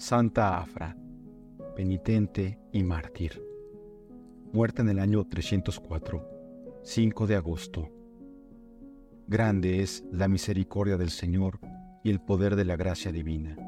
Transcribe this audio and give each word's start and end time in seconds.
Santa 0.00 0.56
Afra, 0.56 0.96
penitente 1.76 2.58
y 2.72 2.82
mártir. 2.82 3.44
Muerta 4.50 4.80
en 4.80 4.88
el 4.88 4.98
año 4.98 5.26
304, 5.26 6.80
5 6.82 7.26
de 7.26 7.36
agosto. 7.36 7.90
Grande 9.26 9.82
es 9.82 10.02
la 10.10 10.26
misericordia 10.26 10.96
del 10.96 11.10
Señor 11.10 11.60
y 12.02 12.08
el 12.08 12.18
poder 12.18 12.56
de 12.56 12.64
la 12.64 12.76
gracia 12.76 13.12
divina, 13.12 13.58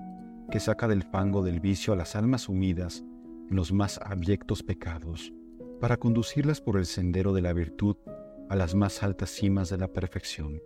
que 0.51 0.59
saca 0.59 0.89
del 0.89 1.03
fango 1.03 1.43
del 1.43 1.61
vicio 1.61 1.93
a 1.93 1.97
las 1.97 2.17
almas 2.17 2.41
sumidas 2.43 3.05
en 3.51 3.55
los 3.55 3.71
más 3.71 4.01
abyectos 4.03 4.63
pecados, 4.63 5.35
para 5.83 5.99
conducirlas 5.99 6.63
por 6.63 6.79
el 6.79 6.87
sendero 6.87 7.35
de 7.35 7.43
la 7.43 7.53
virtud 7.53 7.99
a 8.49 8.57
las 8.57 8.75
más 8.75 9.03
altas 9.03 9.29
cimas 9.29 9.69
de 9.69 9.77
la 9.77 9.89
perfección. 9.89 10.63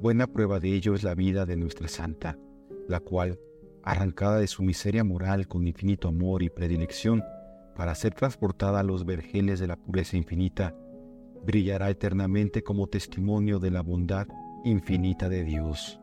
Buena 0.00 0.28
prueba 0.28 0.60
de 0.60 0.72
ello 0.72 0.94
es 0.94 1.02
la 1.02 1.16
vida 1.16 1.46
de 1.46 1.56
nuestra 1.56 1.88
Santa, 1.88 2.38
la 2.86 3.00
cual, 3.00 3.40
arrancada 3.82 4.38
de 4.38 4.46
su 4.46 4.62
miseria 4.62 5.04
moral 5.04 5.48
con 5.48 5.66
infinito 5.66 6.08
amor 6.08 6.42
y 6.42 6.50
predilección, 6.50 7.22
para 7.74 7.94
ser 7.94 8.14
transportada 8.14 8.80
a 8.80 8.82
los 8.82 9.04
vergeles 9.04 9.60
de 9.60 9.68
la 9.68 9.76
pureza 9.76 10.16
infinita, 10.16 10.74
brillará 11.44 11.90
eternamente 11.90 12.62
como 12.62 12.88
testimonio 12.88 13.60
de 13.60 13.70
la 13.70 13.82
bondad 13.82 14.26
infinita 14.64 15.28
de 15.28 15.44
Dios. 15.44 16.00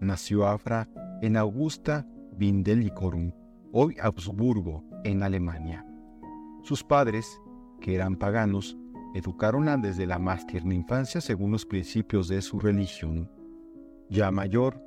Nació 0.00 0.46
Afra 0.46 0.88
en 1.22 1.36
Augusta 1.36 2.06
Vindelicorum, 2.36 3.32
hoy 3.72 3.96
Habsburgo, 4.00 4.84
en 5.04 5.22
Alemania. 5.22 5.86
Sus 6.62 6.84
padres, 6.84 7.40
que 7.80 7.94
eran 7.94 8.16
paganos, 8.16 8.76
educaronla 9.14 9.76
desde 9.76 10.06
la 10.06 10.18
más 10.18 10.46
tierna 10.46 10.74
infancia 10.74 11.20
según 11.20 11.52
los 11.52 11.66
principios 11.66 12.28
de 12.28 12.42
su 12.42 12.58
religión. 12.58 13.30
Ya 14.08 14.30
mayor, 14.30 14.82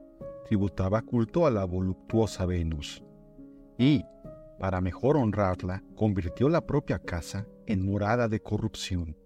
tributaba 0.45 1.01
culto 1.01 1.45
a 1.45 1.51
la 1.51 1.65
voluptuosa 1.65 2.45
Venus 2.45 3.03
y, 3.77 4.05
para 4.59 4.79
mejor 4.79 5.17
honrarla, 5.17 5.83
convirtió 5.95 6.49
la 6.49 6.65
propia 6.65 6.99
casa 6.99 7.45
en 7.65 7.85
morada 7.85 8.27
de 8.27 8.39
corrupción. 8.39 9.17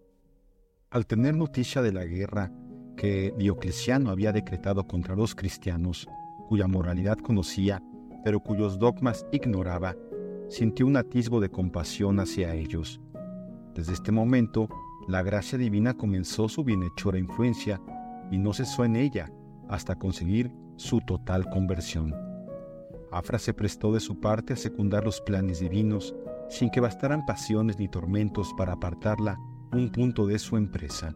Al 0.90 1.06
tener 1.06 1.36
noticia 1.36 1.82
de 1.82 1.92
la 1.92 2.06
guerra 2.06 2.52
que 2.98 3.34
Diocleciano 3.38 4.10
había 4.10 4.32
decretado 4.32 4.88
contra 4.88 5.16
los 5.16 5.36
cristianos, 5.36 6.08
cuya 6.48 6.68
moralidad 6.68 7.18
conocía, 7.18 7.84
pero 8.24 8.40
cuyos 8.40 8.80
dogmas 8.80 9.26
ignoraba, 9.32 9.96
sintió 10.48 10.88
un 10.88 10.98
atisbo 10.98 11.40
de 11.40 11.50
compasión 11.50 12.20
hacia 12.20 12.56
ellos. 12.56 13.00
Desde 13.76 13.94
este 13.94 14.12
momento, 14.12 14.68
la 15.08 15.22
gracia 15.22 15.58
divina 15.58 15.94
comenzó 15.94 16.50
su 16.50 16.64
bienhechora 16.64 17.20
influencia 17.20 17.80
y 18.32 18.38
no 18.38 18.54
cesó 18.54 18.84
en 18.84 18.96
ella 18.96 19.32
hasta 19.70 19.96
conseguir 19.96 20.52
su 20.80 21.02
total 21.02 21.50
conversión. 21.50 22.16
Afra 23.12 23.38
se 23.38 23.54
prestó 23.54 23.92
de 23.92 24.00
su 24.00 24.20
parte 24.22 24.54
a 24.54 24.56
secundar 24.56 25.04
los 25.04 25.20
planes 25.20 25.60
divinos 25.60 26.16
sin 26.50 26.70
que 26.70 26.80
bastaran 26.80 27.26
pasiones 27.26 27.78
ni 27.78 27.90
tormentos 27.90 28.54
para 28.58 28.74
apartarla 28.74 29.38
un 29.74 29.92
punto 29.92 30.26
de 30.26 30.40
su 30.40 30.56
empresa. 30.56 31.14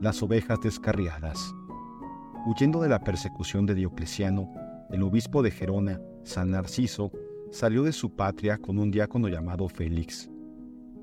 Las 0.00 0.22
ovejas 0.22 0.60
descarriadas. 0.60 1.54
Huyendo 2.46 2.80
de 2.82 2.88
la 2.90 3.00
persecución 3.00 3.64
de 3.66 3.74
Diocleciano, 3.74 4.52
el 4.90 5.02
obispo 5.02 5.42
de 5.42 5.50
Gerona, 5.50 6.00
San 6.22 6.50
Narciso, 6.50 7.10
salió 7.50 7.82
de 7.82 7.92
su 7.92 8.14
patria 8.14 8.58
con 8.58 8.78
un 8.78 8.90
diácono 8.90 9.28
llamado 9.28 9.68
Félix. 9.68 10.30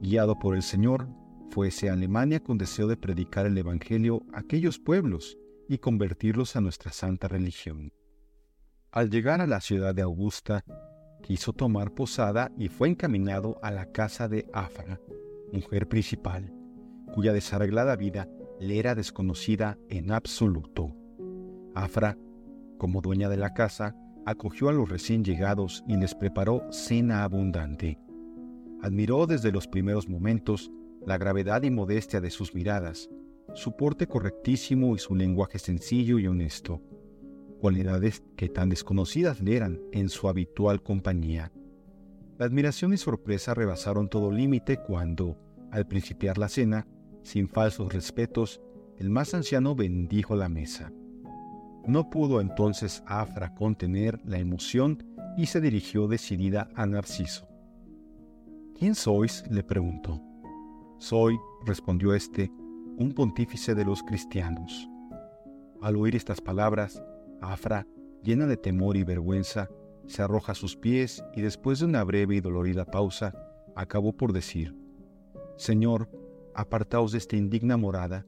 Guiado 0.02 0.38
por 0.38 0.56
el 0.56 0.62
Señor, 0.62 1.08
fuese 1.50 1.90
a 1.90 1.94
Alemania 1.94 2.40
con 2.40 2.58
deseo 2.58 2.88
de 2.88 2.96
predicar 2.96 3.48
el 3.48 3.58
Evangelio 3.58 4.24
a 4.34 4.40
aquellos 4.40 4.78
pueblos 4.80 5.38
y 5.68 5.78
convertirlos 5.80 6.56
a 6.56 6.62
nuestra 6.62 6.92
santa 6.92 7.28
religión. 7.28 7.94
Al 8.92 9.10
llegar 9.10 9.42
a 9.42 9.48
la 9.48 9.62
ciudad 9.62 9.94
de 9.94 10.02
Augusta, 10.02 10.64
quiso 11.22 11.54
tomar 11.54 11.94
posada 11.94 12.52
y 12.58 12.70
fue 12.70 12.90
encaminado 12.90 13.60
a 13.62 13.72
la 13.72 13.92
casa 13.92 14.28
de 14.28 14.48
Afra, 14.54 15.00
mujer 15.52 15.88
principal, 15.88 16.54
cuya 17.14 17.34
desarreglada 17.34 17.96
vida 17.96 18.28
le 18.60 18.80
era 18.80 18.96
desconocida 18.96 19.78
en 19.90 20.12
absoluto. 20.12 20.96
Afra, 21.76 22.18
como 22.78 23.02
dueña 23.02 23.30
de 23.30 23.38
la 23.38 23.54
casa, 23.54 23.96
acogió 24.26 24.70
a 24.70 24.74
los 24.74 24.90
recién 24.90 25.24
llegados 25.24 25.84
y 25.88 25.96
les 25.98 26.16
preparó 26.16 26.64
cena 26.72 27.24
abundante. 27.24 28.00
Admiró 28.82 29.26
desde 29.26 29.52
los 29.52 29.68
primeros 29.68 30.08
momentos 30.08 30.72
la 31.06 31.18
gravedad 31.18 31.64
y 31.64 31.72
modestia 31.72 32.20
de 32.20 32.30
sus 32.30 32.54
miradas, 32.54 33.10
su 33.58 33.76
porte 33.76 34.08
correctísimo 34.08 34.96
y 34.96 35.00
su 35.00 35.16
lenguaje 35.16 35.58
sencillo 35.58 36.20
y 36.20 36.28
honesto, 36.28 36.80
cualidades 37.60 38.22
que 38.36 38.50
tan 38.50 38.70
desconocidas 38.70 39.42
le 39.42 39.56
eran 39.56 39.82
en 39.92 40.10
su 40.10 40.30
habitual 40.30 40.84
compañía. 40.84 41.52
La 42.38 42.46
admiración 42.46 42.94
y 42.94 42.98
sorpresa 42.98 43.56
rebasaron 43.56 44.10
todo 44.10 44.32
límite 44.32 44.78
cuando, 44.78 45.40
al 45.72 45.88
principiar 45.88 46.38
la 46.38 46.50
cena, 46.50 46.86
sin 47.24 47.50
falsos 47.50 47.92
respetos, 47.92 48.62
el 49.00 49.10
más 49.10 49.34
anciano 49.34 49.74
bendijo 49.74 50.36
la 50.36 50.50
mesa. 50.50 50.94
No 51.88 52.12
pudo 52.12 52.42
entonces 52.42 53.02
Afra 53.08 53.56
contener 53.56 54.22
la 54.24 54.38
emoción 54.38 55.04
y 55.36 55.48
se 55.48 55.62
dirigió 55.62 56.08
decidida 56.08 56.70
a 56.76 56.86
Narciso. 56.86 57.48
¿Quién 58.78 58.94
sois? 58.94 59.44
le 59.50 59.64
preguntó. 59.64 60.22
Soy, 61.00 61.36
respondió 61.66 62.14
éste, 62.14 62.52
un 62.98 63.12
pontífice 63.14 63.76
de 63.76 63.86
los 63.86 64.02
cristianos. 64.02 64.90
Al 65.82 65.96
oír 65.96 66.16
estas 66.16 66.42
palabras, 66.42 67.04
Afra, 67.42 67.86
llena 68.24 68.48
de 68.48 68.58
temor 68.58 68.98
y 68.98 69.04
vergüenza, 69.04 69.70
se 70.08 70.24
arroja 70.24 70.54
a 70.54 70.56
sus 70.56 70.76
pies 70.76 71.24
y 71.36 71.42
después 71.42 71.80
de 71.80 71.86
una 71.86 72.04
breve 72.04 72.36
y 72.36 72.42
dolorida 72.42 72.86
pausa, 72.86 73.34
acabó 73.76 74.18
por 74.18 74.34
decir, 74.34 74.76
Señor, 75.58 76.10
apartaos 76.56 77.12
de 77.12 77.20
esta 77.20 77.36
indigna 77.36 77.78
morada, 77.78 78.26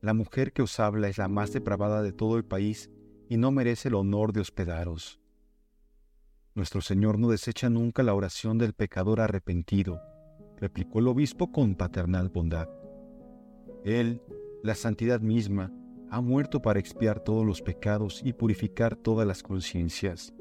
la 0.00 0.14
mujer 0.14 0.52
que 0.54 0.62
os 0.62 0.80
habla 0.80 1.08
es 1.08 1.18
la 1.18 1.28
más 1.28 1.52
depravada 1.52 2.02
de 2.02 2.12
todo 2.12 2.38
el 2.38 2.44
país 2.44 2.90
y 3.28 3.36
no 3.36 3.50
merece 3.50 3.88
el 3.88 3.96
honor 3.96 4.32
de 4.32 4.40
hospedaros. 4.40 5.20
Nuestro 6.54 6.80
Señor 6.80 7.18
no 7.18 7.28
desecha 7.28 7.68
nunca 7.68 8.02
la 8.02 8.14
oración 8.14 8.56
del 8.56 8.72
pecador 8.72 9.20
arrepentido, 9.20 10.00
replicó 10.56 11.00
el 11.00 11.08
obispo 11.08 11.52
con 11.52 11.74
paternal 11.74 12.30
bondad. 12.30 12.66
Él, 13.86 14.20
la 14.64 14.74
santidad 14.74 15.20
misma, 15.20 15.72
ha 16.10 16.20
muerto 16.20 16.60
para 16.60 16.80
expiar 16.80 17.20
todos 17.20 17.46
los 17.46 17.62
pecados 17.62 18.20
y 18.24 18.32
purificar 18.32 18.96
todas 18.96 19.28
las 19.28 19.44
conciencias. 19.44 20.34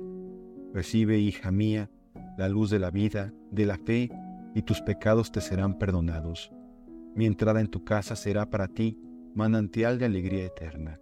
Recibe, 0.73 1.19
hija 1.19 1.51
mía, 1.51 1.91
la 2.39 2.49
luz 2.49 2.71
de 2.71 2.79
la 2.79 2.89
vida, 2.89 3.31
de 3.51 3.67
la 3.67 3.77
fe, 3.77 4.09
y 4.55 4.63
tus 4.63 4.81
pecados 4.81 5.31
te 5.31 5.41
serán 5.41 5.77
perdonados. 5.77 6.51
Mi 7.13 7.27
entrada 7.27 7.61
en 7.61 7.67
tu 7.67 7.83
casa 7.83 8.15
será 8.15 8.49
para 8.49 8.67
ti 8.67 8.99
manantial 9.35 9.99
de 9.99 10.05
alegría 10.05 10.45
eterna. 10.45 10.99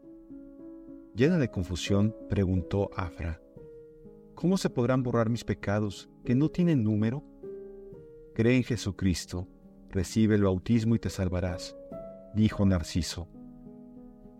Llena 1.16 1.38
de 1.38 1.50
confusión, 1.50 2.14
preguntó 2.30 2.90
Afra, 2.98 3.40
¿cómo 4.36 4.58
se 4.58 4.70
podrán 4.70 5.02
borrar 5.02 5.30
mis 5.30 5.46
pecados 5.46 6.10
que 6.25 6.36
no 6.36 6.50
tienen 6.50 6.84
número? 6.84 7.24
Cree 8.34 8.58
en 8.58 8.64
Jesucristo, 8.64 9.48
recibe 9.92 10.36
el 10.36 10.44
bautismo 10.44 10.96
y 10.96 11.00
te 11.00 11.10
salvarás, 11.10 11.78
dijo 12.33 12.66
Narciso. 12.66 13.27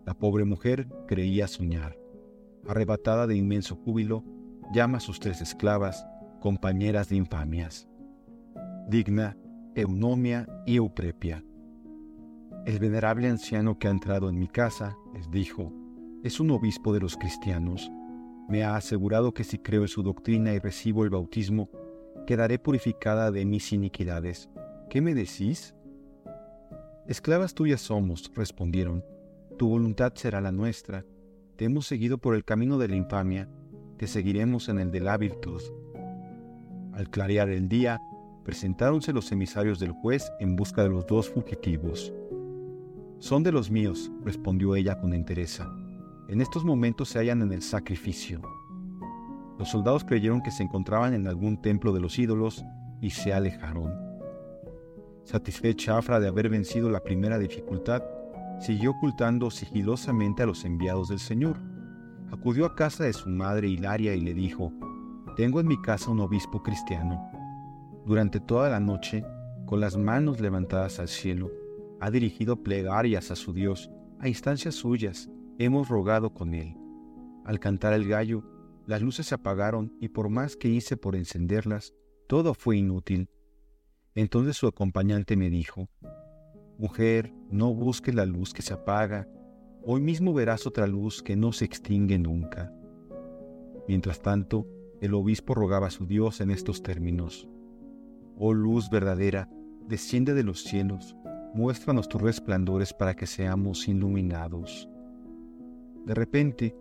La 0.06 0.14
pobre 0.14 0.44
mujer 0.44 0.88
creía 1.06 1.46
soñar. 1.48 1.96
Arrebatada 2.68 3.26
de 3.26 3.36
inmenso 3.36 3.76
júbilo, 3.76 4.24
llama 4.72 4.98
a 4.98 5.00
sus 5.00 5.20
tres 5.20 5.40
esclavas, 5.40 6.06
compañeras 6.40 7.08
de 7.08 7.16
infamias. 7.16 7.88
Digna, 8.88 9.36
Eunomia 9.74 10.46
y 10.66 10.76
Euprepia. 10.76 11.44
El 12.66 12.78
venerable 12.78 13.28
anciano 13.28 13.78
que 13.78 13.88
ha 13.88 13.90
entrado 13.90 14.28
en 14.28 14.38
mi 14.38 14.48
casa, 14.48 14.96
les 15.14 15.30
dijo, 15.30 15.72
es 16.22 16.40
un 16.40 16.50
obispo 16.50 16.92
de 16.92 17.00
los 17.00 17.16
cristianos. 17.16 17.90
Me 18.48 18.64
ha 18.64 18.76
asegurado 18.76 19.32
que 19.32 19.44
si 19.44 19.58
creo 19.58 19.82
en 19.82 19.88
su 19.88 20.02
doctrina 20.02 20.52
y 20.52 20.58
recibo 20.58 21.04
el 21.04 21.10
bautismo, 21.10 21.68
quedaré 22.26 22.58
purificada 22.58 23.30
de 23.30 23.44
mis 23.44 23.72
iniquidades. 23.72 24.48
¿Qué 24.88 25.00
me 25.00 25.14
decís? 25.14 25.74
Esclavas 27.06 27.54
tuyas 27.54 27.82
somos, 27.82 28.32
respondieron. 28.34 29.04
Tu 29.58 29.68
voluntad 29.68 30.14
será 30.14 30.40
la 30.40 30.52
nuestra. 30.52 31.04
Te 31.56 31.66
hemos 31.66 31.86
seguido 31.86 32.16
por 32.16 32.34
el 32.34 32.46
camino 32.46 32.78
de 32.78 32.88
la 32.88 32.96
infamia, 32.96 33.46
te 33.98 34.06
seguiremos 34.06 34.70
en 34.70 34.78
el 34.78 34.90
de 34.90 35.00
la 35.00 35.18
virtud. 35.18 35.60
Al 36.94 37.10
clarear 37.10 37.50
el 37.50 37.68
día, 37.68 38.00
presentáronse 38.42 39.12
los 39.12 39.30
emisarios 39.32 39.78
del 39.78 39.92
juez 39.92 40.32
en 40.40 40.56
busca 40.56 40.82
de 40.82 40.88
los 40.88 41.06
dos 41.06 41.28
fugitivos. 41.28 42.10
Son 43.18 43.42
de 43.42 43.52
los 43.52 43.70
míos, 43.70 44.10
respondió 44.24 44.74
ella 44.74 44.98
con 44.98 45.12
entereza. 45.12 45.70
En 46.28 46.40
estos 46.40 46.64
momentos 46.64 47.10
se 47.10 47.18
hallan 47.18 47.42
en 47.42 47.52
el 47.52 47.60
sacrificio. 47.60 48.40
Los 49.58 49.68
soldados 49.68 50.04
creyeron 50.04 50.42
que 50.42 50.50
se 50.50 50.62
encontraban 50.62 51.12
en 51.12 51.26
algún 51.28 51.60
templo 51.60 51.92
de 51.92 52.00
los 52.00 52.18
ídolos 52.18 52.64
y 53.02 53.10
se 53.10 53.34
alejaron. 53.34 54.03
Satisfecha 55.24 55.96
Afra 55.96 56.20
de 56.20 56.28
haber 56.28 56.48
vencido 56.48 56.90
la 56.90 57.02
primera 57.02 57.38
dificultad, 57.38 58.02
siguió 58.60 58.92
ocultando 58.92 59.50
sigilosamente 59.50 60.42
a 60.42 60.46
los 60.46 60.64
enviados 60.64 61.08
del 61.08 61.18
Señor. 61.18 61.58
Acudió 62.30 62.66
a 62.66 62.74
casa 62.74 63.04
de 63.04 63.12
su 63.12 63.28
madre 63.28 63.68
Hilaria 63.68 64.14
y 64.14 64.20
le 64.20 64.34
dijo, 64.34 64.72
Tengo 65.36 65.60
en 65.60 65.66
mi 65.66 65.80
casa 65.80 66.10
un 66.10 66.20
obispo 66.20 66.62
cristiano. 66.62 67.30
Durante 68.04 68.38
toda 68.38 68.68
la 68.68 68.80
noche, 68.80 69.24
con 69.64 69.80
las 69.80 69.96
manos 69.96 70.40
levantadas 70.40 71.00
al 71.00 71.08
cielo, 71.08 71.50
ha 72.00 72.10
dirigido 72.10 72.62
plegarias 72.62 73.30
a 73.30 73.36
su 73.36 73.54
Dios, 73.54 73.90
a 74.18 74.28
instancias 74.28 74.74
suyas, 74.74 75.30
hemos 75.58 75.88
rogado 75.88 76.34
con 76.34 76.52
él. 76.54 76.76
Al 77.46 77.60
cantar 77.60 77.94
el 77.94 78.06
gallo, 78.06 78.44
las 78.86 79.00
luces 79.00 79.26
se 79.26 79.34
apagaron 79.34 79.94
y 80.00 80.08
por 80.08 80.28
más 80.28 80.56
que 80.56 80.68
hice 80.68 80.98
por 80.98 81.16
encenderlas, 81.16 81.94
todo 82.26 82.52
fue 82.52 82.76
inútil. 82.76 83.30
Entonces 84.14 84.56
su 84.56 84.66
acompañante 84.66 85.36
me 85.36 85.50
dijo, 85.50 85.88
Mujer, 86.78 87.32
no 87.50 87.74
busques 87.74 88.14
la 88.14 88.26
luz 88.26 88.52
que 88.52 88.62
se 88.62 88.74
apaga, 88.74 89.28
hoy 89.82 90.00
mismo 90.00 90.32
verás 90.32 90.66
otra 90.66 90.86
luz 90.86 91.22
que 91.22 91.36
no 91.36 91.52
se 91.52 91.64
extingue 91.64 92.18
nunca. 92.18 92.72
Mientras 93.88 94.20
tanto, 94.20 94.66
el 95.00 95.14
obispo 95.14 95.54
rogaba 95.54 95.88
a 95.88 95.90
su 95.90 96.06
Dios 96.06 96.40
en 96.40 96.50
estos 96.50 96.82
términos, 96.82 97.48
Oh 98.36 98.52
luz 98.52 98.90
verdadera, 98.90 99.48
desciende 99.86 100.34
de 100.34 100.42
los 100.42 100.64
cielos, 100.64 101.16
muéstranos 101.54 102.08
tus 102.08 102.20
resplandores 102.20 102.92
para 102.92 103.14
que 103.14 103.26
seamos 103.26 103.86
iluminados. 103.86 104.88
De 106.04 106.14
repente, 106.14 106.76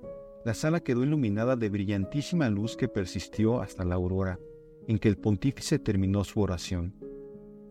la 0.46 0.54
sala 0.54 0.80
quedó 0.80 1.04
iluminada 1.04 1.56
de 1.56 1.70
brillantísima 1.70 2.50
luz 2.50 2.76
que 2.76 2.88
persistió 2.88 3.62
hasta 3.62 3.86
la 3.86 3.96
aurora, 3.96 4.40
en 4.88 4.98
que 4.98 5.10
el 5.10 5.18
pontífice 5.18 5.80
terminó 5.80 6.24
su 6.24 6.42
oración. 6.42 6.96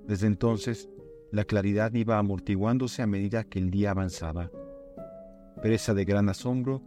Desde 0.06 0.26
entonces, 0.26 0.88
la 1.30 1.44
claridad 1.44 1.92
iba 1.94 2.18
amortiguándose 2.18 3.02
a 3.02 3.06
medida 3.06 3.44
que 3.44 3.58
el 3.58 3.70
día 3.70 3.92
avanzaba. 3.92 4.50
Presa 5.62 5.94
de 5.94 6.04
gran 6.04 6.28
asombro, 6.28 6.82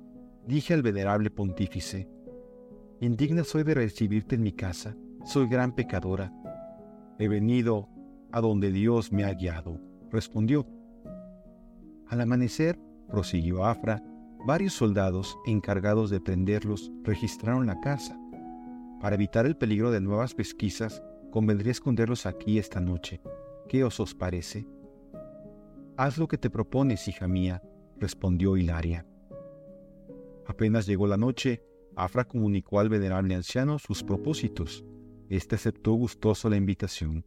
dije 0.45 0.73
al 0.73 0.81
venerable 0.83 1.31
pontífice, 1.31 2.07
Indigna 3.01 3.43
soy 3.43 3.63
de 3.63 3.73
recibirte 3.73 4.35
en 4.35 4.43
mi 4.43 4.53
casa, 4.53 4.95
soy 5.25 5.47
gran 5.47 5.75
pecadora. 5.75 6.31
He 7.19 7.27
venido 7.27 7.89
a 8.31 8.41
donde 8.41 8.71
Dios 8.71 9.11
me 9.11 9.25
ha 9.25 9.33
guiado, 9.33 9.79
respondió. 10.11 10.65
Al 12.07 12.21
amanecer, 12.21 12.79
prosiguió 13.09 13.65
Afra, 13.65 14.03
varios 14.45 14.73
soldados 14.73 15.37
encargados 15.45 16.09
de 16.09 16.21
prenderlos 16.21 16.91
registraron 17.03 17.65
la 17.65 17.79
casa. 17.79 18.17
Para 19.01 19.15
evitar 19.15 19.45
el 19.45 19.57
peligro 19.57 19.91
de 19.91 20.01
nuevas 20.01 20.33
pesquisas, 20.33 21.03
convendría 21.35 21.73
esconderlos 21.73 22.25
aquí 22.27 22.59
esta 22.59 22.79
noche. 22.79 23.19
¿Qué 23.67 23.83
os 23.83 23.99
os 23.99 24.15
parece? 24.15 24.65
Haz 25.97 26.17
lo 26.17 26.29
que 26.29 26.37
te 26.37 26.49
propones, 26.49 27.09
hija 27.09 27.27
mía, 27.27 27.61
respondió 27.97 28.55
Hilaria. 28.55 29.05
Apenas 30.47 30.85
llegó 30.85 31.07
la 31.07 31.17
noche, 31.17 31.61
Afra 31.97 32.23
comunicó 32.23 32.79
al 32.79 32.87
venerable 32.87 33.35
anciano 33.35 33.79
sus 33.79 34.01
propósitos. 34.01 34.85
Este 35.27 35.55
aceptó 35.55 35.91
gustoso 35.91 36.49
la 36.49 36.55
invitación. 36.55 37.25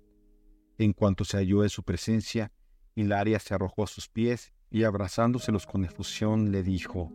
En 0.79 0.95
cuanto 0.95 1.25
se 1.25 1.37
halló 1.37 1.63
en 1.63 1.69
su 1.69 1.83
presencia, 1.83 2.51
Hilaria 2.95 3.39
se 3.39 3.53
arrojó 3.53 3.85
a 3.85 3.89
sus 3.89 4.09
pies 4.09 4.55
y 4.71 4.85
abrazándoselos 4.85 5.67
con 5.67 5.85
efusión 5.85 6.51
le 6.51 6.63
dijo, 6.63 7.13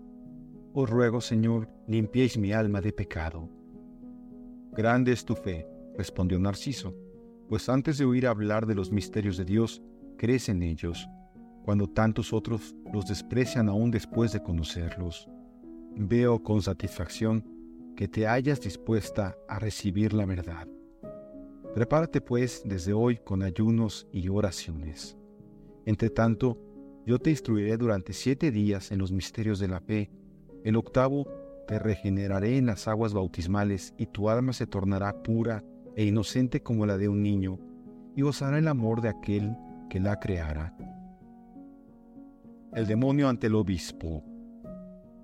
Os 0.75 0.87
ruego, 0.87 1.21
Señor, 1.21 1.69
limpiéis 1.87 2.37
mi 2.37 2.53
alma 2.53 2.81
de 2.81 2.93
pecado. 2.93 3.49
Grande 4.73 5.11
es 5.11 5.25
tu 5.25 5.33
fe, 5.35 5.72
respondió 5.97 6.39
Narciso, 6.39 6.95
pues 7.47 7.69
antes 7.69 7.97
de 7.97 8.05
oír 8.05 8.27
hablar 8.27 8.65
de 8.65 8.75
los 8.75 8.91
misterios 8.91 9.37
de 9.37 9.45
Dios, 9.45 9.81
crees 10.17 10.49
en 10.49 10.63
ellos, 10.63 11.07
cuando 11.63 11.87
tantos 11.87 12.33
otros 12.33 12.75
los 12.91 13.05
desprecian 13.05 13.69
aún 13.69 13.91
después 13.91 14.31
de 14.33 14.41
conocerlos. 14.41 15.29
Veo 15.95 16.41
con 16.41 16.61
satisfacción 16.61 17.45
que 17.95 18.07
te 18.07 18.27
hayas 18.27 18.59
dispuesta 18.61 19.37
a 19.47 19.59
recibir 19.59 20.13
la 20.13 20.25
verdad. 20.25 20.67
Prepárate 21.75 22.21
pues 22.21 22.63
desde 22.65 22.93
hoy 22.93 23.17
con 23.17 23.43
ayunos 23.43 24.07
y 24.11 24.29
oraciones. 24.29 25.17
Entre 25.85 26.09
tanto, 26.09 26.57
yo 27.05 27.19
te 27.19 27.29
instruiré 27.29 27.77
durante 27.77 28.13
siete 28.13 28.51
días 28.51 28.91
en 28.91 28.99
los 28.99 29.11
misterios 29.11 29.59
de 29.59 29.67
la 29.67 29.79
fe. 29.79 30.09
El 30.63 30.75
octavo 30.75 31.27
te 31.67 31.79
regeneraré 31.79 32.57
en 32.57 32.65
las 32.65 32.87
aguas 32.87 33.13
bautismales 33.13 33.93
y 33.97 34.07
tu 34.07 34.29
alma 34.29 34.53
se 34.53 34.67
tornará 34.67 35.21
pura 35.23 35.63
e 35.95 36.05
inocente 36.05 36.61
como 36.61 36.85
la 36.85 36.97
de 36.97 37.09
un 37.09 37.21
niño, 37.21 37.59
y 38.15 38.21
gozará 38.21 38.57
el 38.57 38.67
amor 38.67 39.01
de 39.01 39.09
aquel 39.09 39.55
que 39.89 39.99
la 39.99 40.19
creara. 40.19 40.75
El 42.73 42.87
demonio 42.87 43.29
ante 43.29 43.47
el 43.47 43.55
obispo. 43.55 44.23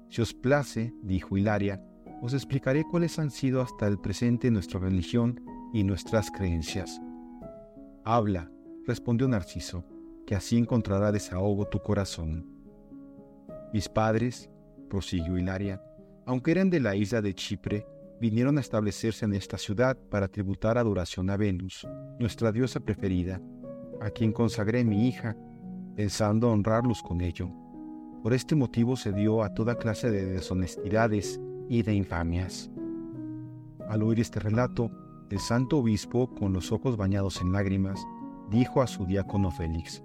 Si 0.10 0.21
os 0.21 0.33
place, 0.33 0.94
dijo 1.04 1.38
Hilaria, 1.38 1.83
os 2.21 2.33
explicaré 2.33 2.83
cuáles 2.83 3.18
han 3.18 3.31
sido 3.31 3.62
hasta 3.62 3.88
el 3.88 4.00
presente 4.00 4.51
nuestra 4.51 4.80
religión 4.80 5.42
y 5.74 5.83
nuestras 5.83 6.30
creencias. 6.31 7.01
Habla, 8.04 8.51
respondió 8.86 9.27
Narciso, 9.27 9.86
que 10.25 10.36
así 10.36 10.57
encontrará 10.57 11.12
desahogo 11.12 11.66
tu 11.66 11.80
corazón. 11.80 12.45
Mis 13.74 13.88
padres, 13.88 14.50
prosiguió 14.89 15.38
Hilaria, 15.38 15.81
aunque 16.25 16.51
eran 16.51 16.69
de 16.69 16.80
la 16.80 16.95
isla 16.95 17.21
de 17.21 17.33
Chipre, 17.33 17.86
vinieron 18.19 18.57
a 18.57 18.62
establecerse 18.62 19.25
en 19.25 19.33
esta 19.33 19.57
ciudad 19.57 19.98
para 20.10 20.27
tributar 20.27 20.77
adoración 20.77 21.30
a 21.30 21.38
Venus, 21.38 21.88
nuestra 22.19 22.51
diosa 22.51 22.80
preferida, 22.80 23.42
a 24.01 24.10
quien 24.10 24.33
consagré 24.33 24.83
mi 24.83 25.07
hija, 25.07 25.38
pensando 25.95 26.51
honrarlos 26.51 27.01
con 27.01 27.21
ello. 27.21 27.50
Por 28.21 28.33
este 28.33 28.56
motivo 28.56 28.98
se 28.98 29.13
dio 29.13 29.44
a 29.44 29.54
toda 29.54 29.75
clase 29.75 30.12
de 30.12 30.25
deshonestidades 30.25 31.39
y 31.69 31.83
de 31.83 31.94
infamias. 31.94 32.69
Al 33.88 34.04
oír 34.04 34.19
este 34.19 34.39
relato, 34.39 34.92
el 35.30 35.39
santo 35.39 35.77
obispo, 35.77 36.33
con 36.36 36.51
los 36.54 36.71
ojos 36.71 36.98
bañados 36.98 37.42
en 37.42 37.51
lágrimas, 37.51 38.00
dijo 38.50 38.81
a 38.81 38.88
su 38.88 39.06
diácono 39.06 39.51
Félix, 39.51 40.04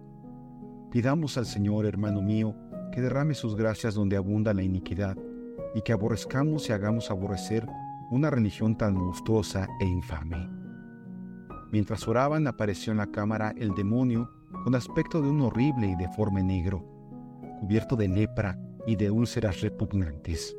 Pidamos 0.93 1.37
al 1.39 1.47
Señor, 1.47 1.87
hermano 1.87 2.23
mío, 2.23 2.55
que 2.93 3.01
derrame 3.01 3.35
sus 3.35 3.57
gracias 3.57 3.95
donde 3.95 4.17
abunda 4.17 4.55
la 4.55 4.63
iniquidad, 4.63 5.17
y 5.75 5.83
que 5.83 5.93
aborrezcamos 5.93 6.69
y 6.69 6.73
hagamos 6.73 7.11
aborrecer 7.11 7.67
una 8.11 8.31
religión 8.31 8.77
tan 8.77 8.95
monstruosa 8.95 9.69
e 9.81 9.85
infame. 9.85 10.49
Mientras 11.71 12.07
oraban 12.07 12.47
apareció 12.47 12.93
en 12.93 12.99
la 12.99 13.11
cámara 13.11 13.55
el 13.57 13.75
demonio 13.75 14.31
con 14.63 14.75
aspecto 14.75 15.21
de 15.21 15.29
un 15.29 15.41
horrible 15.41 15.89
y 15.89 15.97
deforme 15.97 16.43
negro, 16.43 16.85
cubierto 17.61 17.97
de 17.97 18.09
lepra 18.09 18.59
y 18.87 18.97
de 18.97 19.11
úlceras 19.11 19.61
repugnantes. 19.61 20.57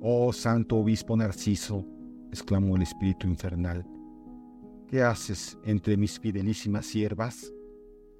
Oh 0.00 0.32
santo 0.32 0.76
obispo 0.76 1.16
Narciso, 1.16 1.86
exclamó 2.30 2.76
el 2.76 2.82
espíritu 2.82 3.26
infernal, 3.26 3.86
¿qué 4.88 5.02
haces 5.02 5.56
entre 5.64 5.96
mis 5.96 6.20
fidelísimas 6.20 6.86
siervas? 6.86 7.52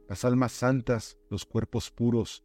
Las 0.08 0.24
almas 0.24 0.52
santas, 0.52 1.18
los 1.28 1.44
cuerpos 1.44 1.90
puros, 1.90 2.44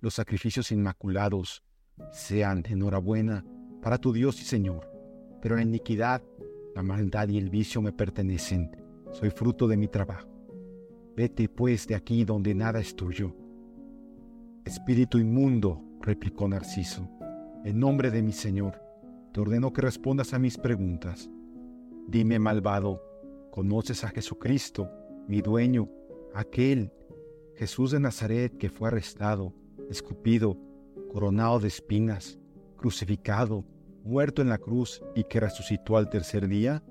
los 0.00 0.14
sacrificios 0.14 0.72
inmaculados, 0.72 1.62
sean 2.10 2.64
enhorabuena 2.66 3.44
para 3.80 3.98
tu 3.98 4.12
Dios 4.12 4.40
y 4.40 4.44
Señor 4.44 4.91
pero 5.42 5.56
la 5.56 5.62
iniquidad, 5.62 6.22
la 6.74 6.82
maldad 6.82 7.28
y 7.28 7.36
el 7.36 7.50
vicio 7.50 7.82
me 7.82 7.92
pertenecen. 7.92 8.70
Soy 9.10 9.30
fruto 9.30 9.66
de 9.66 9.76
mi 9.76 9.88
trabajo. 9.88 10.28
Vete 11.16 11.48
pues 11.48 11.86
de 11.88 11.96
aquí 11.96 12.24
donde 12.24 12.54
nada 12.54 12.78
es 12.80 12.94
tuyo. 12.94 13.34
Espíritu 14.64 15.18
inmundo, 15.18 15.82
replicó 16.00 16.48
Narciso, 16.48 17.10
en 17.64 17.80
nombre 17.80 18.10
de 18.10 18.22
mi 18.22 18.32
Señor, 18.32 18.80
te 19.32 19.40
ordeno 19.40 19.72
que 19.72 19.82
respondas 19.82 20.32
a 20.32 20.38
mis 20.38 20.56
preguntas. 20.56 21.28
Dime, 22.06 22.38
malvado, 22.38 23.02
¿conoces 23.50 24.04
a 24.04 24.08
Jesucristo, 24.08 24.88
mi 25.26 25.42
dueño, 25.42 25.88
aquel 26.34 26.92
Jesús 27.56 27.90
de 27.90 28.00
Nazaret 28.00 28.56
que 28.56 28.70
fue 28.70 28.88
arrestado, 28.88 29.52
escupido, 29.90 30.56
coronado 31.12 31.58
de 31.58 31.68
espinas, 31.68 32.38
crucificado, 32.76 33.64
muerto 34.04 34.42
en 34.42 34.48
la 34.48 34.58
cruz 34.58 35.02
y 35.14 35.24
que 35.24 35.40
resucitó 35.40 35.96
al 35.96 36.08
tercer 36.08 36.48
día? 36.48 36.82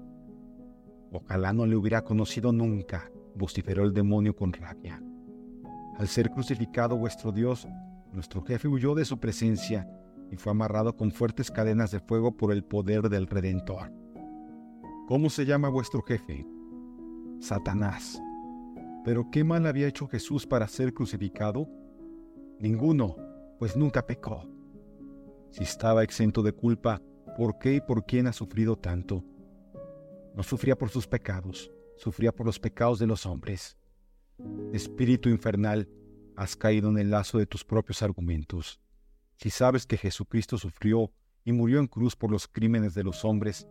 Ojalá 1.11 1.53
no 1.53 1.65
le 1.65 1.75
hubiera 1.75 2.03
conocido 2.03 2.51
nunca, 2.51 3.11
vociferó 3.35 3.83
el 3.83 3.93
demonio 3.93 4.35
con 4.35 4.53
rabia. 4.53 5.01
Al 5.97 6.07
ser 6.07 6.31
crucificado 6.31 6.97
vuestro 6.97 7.31
Dios, 7.31 7.67
nuestro 8.11 8.43
jefe 8.43 8.67
huyó 8.67 8.95
de 8.95 9.05
su 9.05 9.19
presencia 9.19 9.87
y 10.31 10.37
fue 10.37 10.51
amarrado 10.51 10.95
con 10.95 11.11
fuertes 11.11 11.51
cadenas 11.51 11.91
de 11.91 11.99
fuego 11.99 12.35
por 12.35 12.51
el 12.51 12.63
poder 12.63 13.09
del 13.09 13.27
Redentor. 13.27 13.91
¿Cómo 15.07 15.29
se 15.29 15.45
llama 15.45 15.69
vuestro 15.69 16.01
jefe? 16.01 16.45
Satanás. 17.39 18.21
¿Pero 19.03 19.29
qué 19.31 19.43
mal 19.43 19.65
había 19.65 19.87
hecho 19.87 20.07
Jesús 20.07 20.47
para 20.47 20.67
ser 20.67 20.93
crucificado? 20.93 21.67
Ninguno, 22.59 23.15
pues 23.59 23.75
nunca 23.75 24.05
pecó. 24.05 24.47
Si 25.51 25.63
estaba 25.63 26.03
exento 26.03 26.41
de 26.41 26.51
culpa, 26.51 27.01
¿por 27.37 27.59
qué 27.59 27.75
y 27.75 27.81
por 27.81 28.05
quién 28.05 28.27
ha 28.27 28.33
sufrido 28.33 28.75
tanto? 28.75 29.23
No 30.35 30.43
sufría 30.43 30.77
por 30.77 30.89
sus 30.89 31.07
pecados, 31.07 31.71
sufría 31.97 32.33
por 32.33 32.45
los 32.45 32.59
pecados 32.59 32.99
de 32.99 33.07
los 33.07 33.25
hombres. 33.25 33.77
Espíritu 34.73 35.29
infernal, 35.29 35.87
has 36.35 36.55
caído 36.55 36.89
en 36.89 36.97
el 36.97 37.11
lazo 37.11 37.37
de 37.37 37.45
tus 37.45 37.63
propios 37.63 38.01
argumentos. 38.01 38.79
Si 39.35 39.49
sabes 39.49 39.85
que 39.85 39.97
Jesucristo 39.97 40.57
sufrió 40.57 41.11
y 41.43 41.51
murió 41.51 41.79
en 41.79 41.87
cruz 41.87 42.15
por 42.15 42.31
los 42.31 42.47
crímenes 42.47 42.95
de 42.95 43.03
los 43.03 43.23
hombres, 43.25 43.67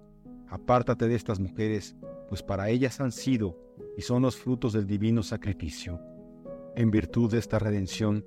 Apártate 0.51 1.07
de 1.07 1.15
estas 1.15 1.39
mujeres, 1.39 1.95
pues 2.29 2.43
para 2.43 2.71
ellas 2.71 3.01
han 3.01 3.13
sido 3.13 3.57
y 3.97 4.03
son 4.03 4.23
los 4.23 4.37
frutos 4.37 4.73
del 4.73 4.85
divino 4.85 5.23
sacrificio. 5.23 6.01
En 6.75 6.91
virtud 6.91 7.31
de 7.31 7.39
esta 7.39 7.61
redención, 7.61 8.27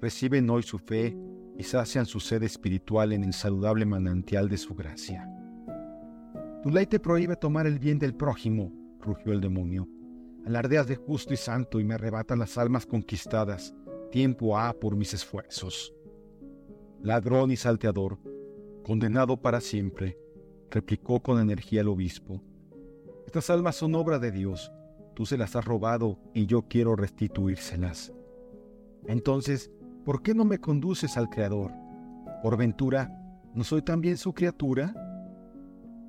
reciben 0.00 0.48
hoy 0.50 0.62
su 0.62 0.78
fe 0.78 1.16
y 1.58 1.64
sacian 1.64 2.06
su 2.06 2.20
sed 2.20 2.44
espiritual 2.44 3.12
en 3.12 3.24
el 3.24 3.32
saludable 3.32 3.84
manantial 3.84 4.48
de 4.48 4.56
su 4.56 4.76
gracia. 4.76 5.28
Tu 6.62 6.70
ley 6.70 6.86
te 6.86 7.00
prohíbe 7.00 7.34
tomar 7.34 7.66
el 7.66 7.80
bien 7.80 7.98
del 7.98 8.14
prójimo, 8.14 8.72
rugió 9.00 9.32
el 9.32 9.40
demonio. 9.40 9.88
Alardeas 10.46 10.86
de 10.86 10.96
justo 10.96 11.34
y 11.34 11.36
santo 11.36 11.80
y 11.80 11.84
me 11.84 11.94
arrebatan 11.94 12.38
las 12.38 12.56
almas 12.56 12.86
conquistadas. 12.86 13.74
Tiempo 14.12 14.56
ha 14.56 14.72
por 14.72 14.96
mis 14.96 15.12
esfuerzos. 15.12 15.92
Ladrón 17.02 17.50
y 17.50 17.56
salteador, 17.56 18.18
condenado 18.84 19.36
para 19.40 19.60
siempre, 19.60 20.16
replicó 20.70 21.20
con 21.20 21.40
energía 21.40 21.80
el 21.80 21.88
obispo. 21.88 22.40
Estas 23.26 23.50
almas 23.50 23.76
son 23.76 23.94
obra 23.96 24.18
de 24.18 24.30
Dios. 24.30 24.72
Tú 25.14 25.26
se 25.26 25.36
las 25.36 25.56
has 25.56 25.64
robado 25.64 26.18
y 26.34 26.46
yo 26.46 26.62
quiero 26.62 26.94
restituírselas. 26.94 28.12
Entonces, 29.06 29.70
¿por 30.08 30.22
qué 30.22 30.34
no 30.34 30.46
me 30.46 30.58
conduces 30.58 31.18
al 31.18 31.28
Creador? 31.28 31.70
¿Por 32.42 32.56
ventura 32.56 33.14
no 33.52 33.62
soy 33.62 33.82
también 33.82 34.16
su 34.16 34.32
criatura? 34.32 34.94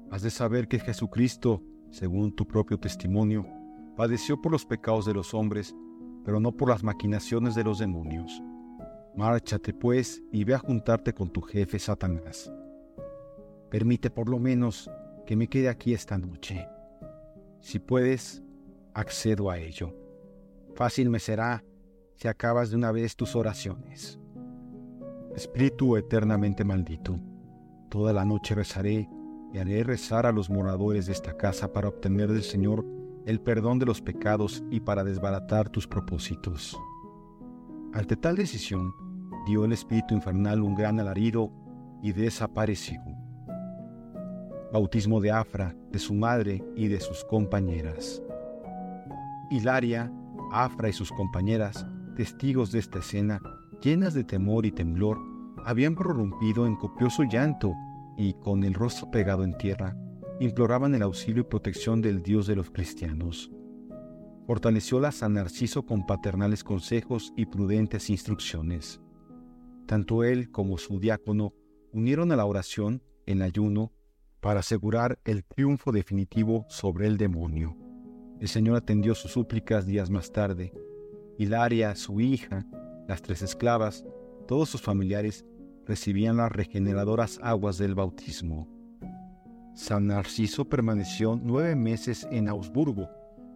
Has 0.09 0.21
de 0.21 0.29
saber 0.29 0.69
que 0.69 0.79
Jesucristo, 0.79 1.61
según 1.89 2.33
tu 2.33 2.47
propio 2.47 2.79
testimonio, 2.79 3.45
padeció 3.97 4.41
por 4.41 4.53
los 4.53 4.65
pecados 4.65 5.05
de 5.05 5.13
los 5.13 5.33
hombres, 5.33 5.75
pero 6.23 6.39
no 6.39 6.53
por 6.53 6.69
las 6.69 6.81
maquinaciones 6.81 7.55
de 7.55 7.65
los 7.65 7.77
demonios. 7.77 8.41
Márchate 9.17 9.73
pues 9.73 10.23
y 10.31 10.45
ve 10.45 10.53
a 10.53 10.59
juntarte 10.59 11.13
con 11.13 11.29
tu 11.29 11.41
jefe 11.41 11.77
Satanás. 11.77 12.49
Permite 13.69 14.09
por 14.09 14.29
lo 14.29 14.39
menos 14.39 14.89
que 15.25 15.35
me 15.35 15.49
quede 15.49 15.67
aquí 15.67 15.93
esta 15.93 16.17
noche. 16.17 16.65
Si 17.59 17.79
puedes, 17.79 18.41
accedo 18.93 19.49
a 19.49 19.57
ello. 19.57 19.93
Fácil 20.73 21.09
me 21.09 21.19
será 21.19 21.65
si 22.19 22.27
acabas 22.27 22.69
de 22.69 22.75
una 22.75 22.91
vez 22.91 23.15
tus 23.15 23.33
oraciones. 23.37 24.19
Espíritu 25.37 25.95
eternamente 25.95 26.65
maldito, 26.65 27.17
toda 27.87 28.11
la 28.11 28.25
noche 28.25 28.55
rezaré 28.55 29.09
y 29.53 29.57
haré 29.57 29.85
rezar 29.85 30.25
a 30.25 30.33
los 30.33 30.49
moradores 30.49 31.05
de 31.05 31.13
esta 31.13 31.37
casa 31.37 31.71
para 31.71 31.87
obtener 31.87 32.29
del 32.29 32.43
Señor 32.43 32.85
el 33.25 33.39
perdón 33.39 33.79
de 33.79 33.85
los 33.85 34.01
pecados 34.01 34.61
y 34.69 34.81
para 34.81 35.05
desbaratar 35.05 35.69
tus 35.69 35.87
propósitos. 35.87 36.77
Ante 37.93 38.17
tal 38.17 38.35
decisión, 38.35 38.93
dio 39.47 39.63
el 39.63 39.71
espíritu 39.71 40.13
infernal 40.13 40.61
un 40.61 40.75
gran 40.75 40.99
alarido 40.99 41.53
y 42.03 42.11
desapareció. 42.11 42.99
Bautismo 44.73 45.21
de 45.21 45.31
Afra, 45.31 45.73
de 45.89 45.99
su 45.99 46.13
madre 46.13 46.61
y 46.75 46.89
de 46.89 46.99
sus 46.99 47.23
compañeras. 47.23 48.21
Hilaria, 49.49 50.11
Afra 50.51 50.89
y 50.89 50.93
sus 50.93 51.11
compañeras, 51.11 51.85
testigos 52.19 52.73
de 52.73 52.79
esta 52.79 52.99
escena, 52.99 53.41
llenas 53.81 54.13
de 54.13 54.25
temor 54.25 54.65
y 54.65 54.73
temblor, 54.73 55.17
habían 55.63 55.95
prorrumpido 55.95 56.67
en 56.67 56.75
copioso 56.75 57.23
llanto 57.23 57.71
y, 58.17 58.33
con 58.33 58.65
el 58.65 58.73
rostro 58.73 59.09
pegado 59.09 59.45
en 59.45 59.57
tierra, 59.57 59.95
imploraban 60.41 60.93
el 60.93 61.01
auxilio 61.01 61.43
y 61.43 61.45
protección 61.45 62.01
del 62.01 62.21
Dios 62.21 62.45
de 62.45 62.57
los 62.57 62.71
cristianos. 62.71 63.49
Fortaleció 64.45 64.99
a 65.01 65.29
Narciso 65.29 65.85
con 65.85 66.05
paternales 66.05 66.61
consejos 66.61 67.31
y 67.37 67.45
prudentes 67.45 68.09
instrucciones. 68.09 68.99
Tanto 69.85 70.25
él 70.25 70.51
como 70.51 70.77
su 70.77 70.99
diácono 70.99 71.53
unieron 71.93 72.33
a 72.33 72.35
la 72.35 72.43
oración, 72.43 73.01
en 73.27 73.41
ayuno, 73.41 73.93
para 74.41 74.59
asegurar 74.59 75.19
el 75.23 75.45
triunfo 75.45 75.93
definitivo 75.93 76.65
sobre 76.67 77.07
el 77.07 77.15
demonio. 77.15 77.77
El 78.41 78.49
Señor 78.49 78.75
atendió 78.75 79.15
sus 79.15 79.31
súplicas 79.31 79.85
días 79.85 80.09
más 80.09 80.33
tarde. 80.33 80.73
Hilaria, 81.39 81.95
su 81.95 82.19
hija, 82.19 82.65
las 83.07 83.21
tres 83.21 83.41
esclavas, 83.41 84.03
todos 84.45 84.67
sus 84.67 84.81
familiares 84.81 85.45
recibían 85.85 86.35
las 86.35 86.51
regeneradoras 86.51 87.39
aguas 87.41 87.77
del 87.77 87.95
bautismo. 87.95 88.67
San 89.73 90.07
Narciso 90.07 90.67
permaneció 90.67 91.39
nueve 91.41 91.77
meses 91.77 92.27
en 92.29 92.49
Augsburgo, 92.49 93.09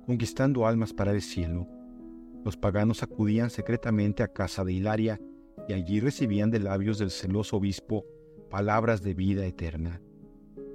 conquistando 0.06 0.66
almas 0.66 0.94
para 0.94 1.12
el 1.12 1.22
cielo. 1.22 1.68
Los 2.46 2.56
paganos 2.56 3.04
acudían 3.04 3.50
secretamente 3.50 4.24
a 4.24 4.30
casa 4.32 4.64
de 4.64 4.72
Hilaria 4.72 5.20
y 5.68 5.74
allí 5.74 6.00
recibían 6.00 6.52
de 6.52 6.62
labios 6.62 7.00
del 7.00 7.12
celoso 7.12 7.58
obispo 7.58 8.06
palabras 8.50 9.04
de 9.04 9.14
vida 9.14 9.46
eterna. 9.46 10.00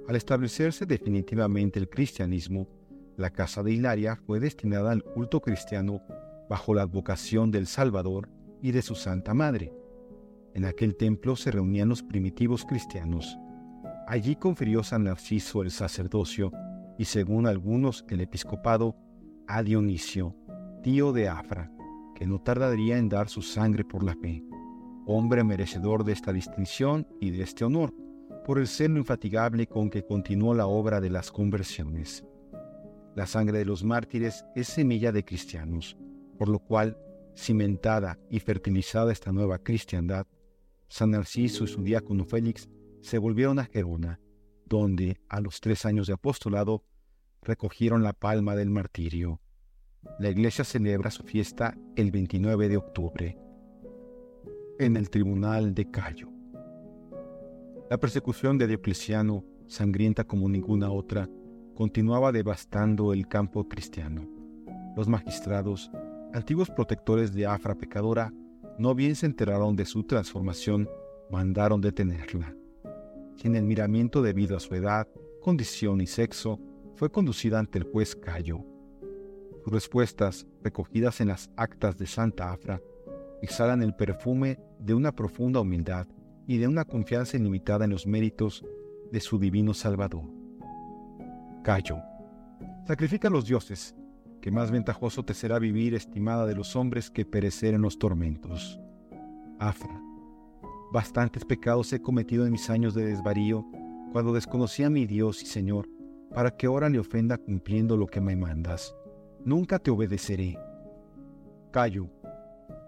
Al 0.07 0.15
establecerse 0.15 0.85
definitivamente 0.85 1.79
el 1.79 1.89
cristianismo, 1.89 2.69
la 3.17 3.31
casa 3.31 3.63
de 3.63 3.71
Hilaria 3.71 4.15
fue 4.15 4.39
destinada 4.39 4.91
al 4.91 5.03
culto 5.03 5.41
cristiano 5.41 6.03
bajo 6.49 6.73
la 6.73 6.81
advocación 6.81 7.51
del 7.51 7.67
Salvador 7.67 8.29
y 8.61 8.71
de 8.71 8.81
su 8.81 8.95
Santa 8.95 9.33
Madre. 9.33 9.71
En 10.53 10.65
aquel 10.65 10.95
templo 10.95 11.35
se 11.35 11.51
reunían 11.51 11.87
los 11.87 12.01
primitivos 12.03 12.65
cristianos. 12.65 13.37
Allí 14.07 14.35
confirió 14.35 14.83
San 14.83 15.03
Narciso 15.03 15.61
el 15.61 15.71
sacerdocio 15.71 16.51
y 16.97 17.05
según 17.05 17.47
algunos 17.47 18.03
el 18.09 18.21
episcopado 18.21 18.95
a 19.47 19.61
Dionisio, 19.63 20.35
tío 20.83 21.13
de 21.13 21.29
Afra, 21.29 21.71
que 22.15 22.25
no 22.25 22.41
tardaría 22.41 22.97
en 22.97 23.07
dar 23.07 23.29
su 23.29 23.41
sangre 23.41 23.85
por 23.85 24.03
la 24.03 24.15
fe, 24.15 24.43
hombre 25.05 25.43
merecedor 25.43 26.03
de 26.03 26.13
esta 26.13 26.33
distinción 26.33 27.07
y 27.21 27.29
de 27.29 27.43
este 27.43 27.63
honor, 27.63 27.93
por 28.43 28.57
el 28.57 28.67
celo 28.67 28.97
infatigable 28.97 29.67
con 29.67 29.89
que 29.89 30.03
continuó 30.03 30.55
la 30.55 30.65
obra 30.65 30.99
de 30.99 31.11
las 31.11 31.31
conversiones. 31.31 32.25
La 33.15 33.27
sangre 33.27 33.59
de 33.59 33.65
los 33.65 33.83
mártires 33.83 34.43
es 34.55 34.67
semilla 34.67 35.11
de 35.11 35.23
cristianos, 35.23 35.97
por 36.39 36.47
lo 36.47 36.59
cual, 36.59 36.97
cimentada 37.35 38.17
y 38.29 38.39
fertilizada 38.39 39.11
esta 39.11 39.33
nueva 39.33 39.59
cristiandad, 39.59 40.25
San 40.87 41.11
Narciso 41.11 41.65
y 41.65 41.67
su 41.67 41.83
diácono 41.83 42.23
Félix 42.23 42.69
se 43.01 43.17
volvieron 43.17 43.59
a 43.59 43.65
Gerona, 43.65 44.21
donde, 44.65 45.19
a 45.27 45.41
los 45.41 45.59
tres 45.59 45.85
años 45.85 46.07
de 46.07 46.13
apostolado, 46.13 46.85
recogieron 47.41 48.03
la 48.03 48.13
palma 48.13 48.55
del 48.55 48.69
martirio. 48.69 49.41
La 50.17 50.29
iglesia 50.29 50.63
celebra 50.63 51.11
su 51.11 51.23
fiesta 51.23 51.77
el 51.97 52.09
29 52.09 52.69
de 52.69 52.77
octubre, 52.77 53.37
en 54.79 54.95
el 54.95 55.09
tribunal 55.09 55.75
de 55.75 55.91
Cayo. 55.91 56.29
La 57.89 57.97
persecución 57.97 58.57
de 58.57 58.67
Diocleciano, 58.67 59.43
sangrienta 59.67 60.23
como 60.23 60.47
ninguna 60.47 60.89
otra, 60.89 61.29
continuaba 61.75 62.31
devastando 62.31 63.11
el 63.11 63.27
campo 63.27 63.67
cristiano. 63.67 64.25
Los 64.95 65.09
magistrados, 65.09 65.91
antiguos 66.33 66.69
protectores 66.69 67.33
de 67.33 67.45
Afra 67.45 67.75
pecadora, 67.75 68.31
no 68.77 68.95
bien 68.95 69.15
se 69.15 69.25
enteraron 69.25 69.75
de 69.75 69.85
su 69.85 70.03
transformación, 70.03 70.89
mandaron 71.29 71.81
detenerla. 71.81 72.55
Sin 73.35 73.55
el 73.55 73.63
miramiento 73.63 74.21
debido 74.21 74.55
a 74.57 74.59
su 74.59 74.75
edad, 74.75 75.07
condición 75.41 76.01
y 76.01 76.07
sexo, 76.07 76.59
fue 76.95 77.11
conducida 77.11 77.59
ante 77.59 77.79
el 77.79 77.85
juez 77.85 78.15
Cayo. 78.15 78.59
Sus 79.63 79.73
respuestas, 79.73 80.47
recogidas 80.63 81.21
en 81.21 81.29
las 81.29 81.49
actas 81.55 81.97
de 81.97 82.07
Santa 82.07 82.51
Afra, 82.51 82.81
exhalan 83.41 83.81
el 83.81 83.95
perfume 83.95 84.59
de 84.79 84.93
una 84.93 85.13
profunda 85.13 85.61
humildad 85.61 86.07
y 86.47 86.57
de 86.57 86.67
una 86.67 86.85
confianza 86.85 87.37
ilimitada 87.37 87.85
en 87.85 87.91
los 87.91 88.05
méritos 88.05 88.65
de 89.11 89.19
su 89.19 89.39
divino 89.39 89.73
Salvador. 89.73 90.23
Cayo, 91.63 91.97
sacrifica 92.85 93.27
a 93.27 93.31
los 93.31 93.45
dioses, 93.45 93.95
que 94.41 94.51
más 94.51 94.71
ventajoso 94.71 95.23
te 95.23 95.33
será 95.33 95.59
vivir 95.59 95.93
estimada 95.93 96.45
de 96.45 96.55
los 96.55 96.75
hombres 96.75 97.09
que 97.09 97.25
perecer 97.25 97.73
en 97.73 97.81
los 97.81 97.99
tormentos. 97.99 98.79
Afra, 99.59 100.01
bastantes 100.91 101.45
pecados 101.45 101.91
he 101.93 102.01
cometido 102.01 102.45
en 102.45 102.51
mis 102.51 102.69
años 102.69 102.93
de 102.93 103.05
desvarío, 103.05 103.65
cuando 104.11 104.33
desconocí 104.33 104.83
a 104.83 104.89
mi 104.89 105.05
Dios 105.05 105.43
y 105.43 105.45
Señor, 105.45 105.87
para 106.33 106.55
que 106.55 106.67
ahora 106.67 106.89
le 106.89 106.99
ofenda 106.99 107.37
cumpliendo 107.37 107.97
lo 107.97 108.07
que 108.07 108.21
me 108.21 108.35
mandas. 108.35 108.95
Nunca 109.43 109.79
te 109.79 109.91
obedeceré. 109.91 110.57
Cayo, 111.71 112.09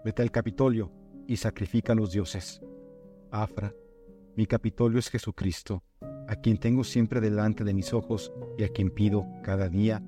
vete 0.04 0.22
al 0.22 0.30
Capitolio 0.30 0.90
y 1.26 1.36
sacrifica 1.36 1.92
a 1.92 1.96
los 1.96 2.12
dioses. 2.12 2.62
Afra, 3.30 3.74
mi 4.36 4.46
Capitolio 4.46 4.98
es 4.98 5.08
Jesucristo, 5.08 5.82
a 6.26 6.36
quien 6.36 6.58
tengo 6.58 6.84
siempre 6.84 7.20
delante 7.20 7.64
de 7.64 7.74
mis 7.74 7.92
ojos 7.92 8.32
y 8.58 8.64
a 8.64 8.68
quien 8.68 8.90
pido 8.90 9.26
cada 9.42 9.68
día 9.68 10.02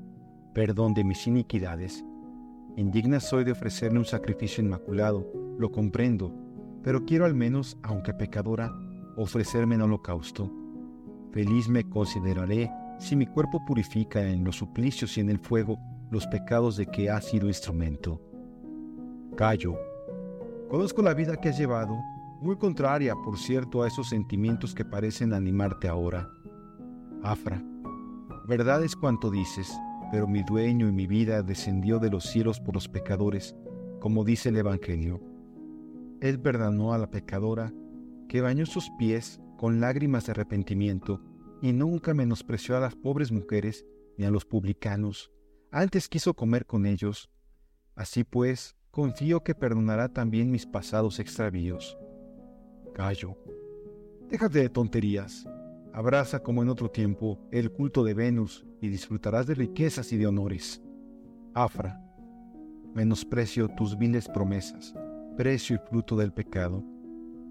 perdón 0.55 0.95
de 0.95 1.05
mis 1.05 1.27
iniquidades. 1.27 2.05
Indigna 2.77 3.21
soy 3.21 3.45
de 3.45 3.53
ofrecerle 3.53 3.99
un 3.99 4.05
sacrificio 4.05 4.63
inmaculado, 4.63 5.27
lo 5.59 5.71
comprendo, 5.71 6.33
pero 6.83 7.05
quiero 7.05 7.25
al 7.25 7.35
menos, 7.35 7.77
aunque 7.83 8.15
pecadora, 8.15 8.73
ofrecerme 9.17 9.75
en 9.75 9.83
holocausto. 9.83 10.51
Feliz 11.33 11.69
me 11.69 11.89
consideraré 11.89 12.71
si 12.99 13.17
mi 13.17 13.27
cuerpo 13.27 13.65
purifica 13.67 14.23
en 14.23 14.45
los 14.45 14.57
suplicios 14.57 15.19
y 15.19 15.21
en 15.21 15.31
el 15.31 15.41
fuego 15.41 15.79
los 16.11 16.27
pecados 16.29 16.77
de 16.77 16.87
que 16.87 17.11
ha 17.11 17.21
sido 17.21 17.49
instrumento. 17.49 18.21
Callo. 19.37 19.77
Conozco 20.69 21.03
la 21.03 21.15
vida 21.15 21.37
que 21.37 21.49
has 21.49 21.59
llevado, 21.59 21.97
muy 22.41 22.57
contraria, 22.57 23.15
por 23.25 23.39
cierto, 23.39 23.83
a 23.83 23.89
esos 23.89 24.09
sentimientos 24.09 24.75
que 24.75 24.85
parecen 24.85 25.33
animarte 25.33 25.89
ahora. 25.89 26.29
Afra, 27.23 27.63
Verdad 28.47 28.85
es 28.85 28.95
cuanto 28.95 29.31
dices, 29.31 29.73
pero 30.11 30.27
mi 30.27 30.43
dueño 30.43 30.89
y 30.89 30.93
mi 30.93 31.07
vida 31.07 31.43
descendió 31.43 31.99
de 31.99 32.11
los 32.11 32.25
cielos 32.25 32.61
por 32.61 32.75
los 32.75 32.89
pecadores, 32.89 33.55
como 34.01 34.25
dice 34.25 34.51
el 34.51 34.57
Evangelio. 34.57 35.21
Él 36.21 36.41
perdonó 36.41 36.93
a 36.93 36.99
la 36.99 37.11
pecadora, 37.11 37.73
que 38.29 38.41
bañó 38.41 38.67
sus 38.67 38.91
pies 38.99 39.41
con 39.57 39.81
lágrimas 39.81 40.27
de 40.27 40.33
arrepentimiento, 40.33 41.21
y 41.63 41.73
nunca 41.73 42.15
menospreció 42.15 42.77
a 42.77 42.81
las 42.81 42.95
pobres 42.95 43.33
mujeres 43.33 43.87
ni 44.19 44.25
a 44.25 44.31
los 44.31 44.45
publicanos, 44.45 45.31
antes 45.71 46.09
quiso 46.09 46.35
comer 46.35 46.67
con 46.67 46.87
ellos. 46.87 47.29
Así 47.97 48.23
pues, 48.23 48.77
confío 48.93 49.43
que 49.43 49.57
perdonará 49.57 50.09
también 50.09 50.53
mis 50.53 50.67
pasados 50.67 51.19
extravíos. 51.19 51.99
Callo. 52.95 53.37
Déjate 54.31 54.61
de 54.61 54.69
tonterías. 54.69 55.45
Abraza 55.95 56.43
como 56.43 56.61
en 56.61 56.71
otro 56.71 56.91
tiempo 56.91 57.39
el 57.53 57.71
culto 57.71 58.03
de 58.03 58.15
Venus 58.15 58.67
y 58.81 58.89
disfrutarás 58.89 59.47
de 59.47 59.55
riquezas 59.55 60.13
y 60.13 60.17
de 60.17 60.27
honores. 60.27 60.83
Afra, 61.55 62.05
menosprecio 62.97 63.69
tus 63.69 63.97
viles 63.97 64.27
promesas, 64.27 64.93
precio 65.37 65.77
y 65.77 65.89
fruto 65.89 66.17
del 66.17 66.33
pecado. 66.33 66.83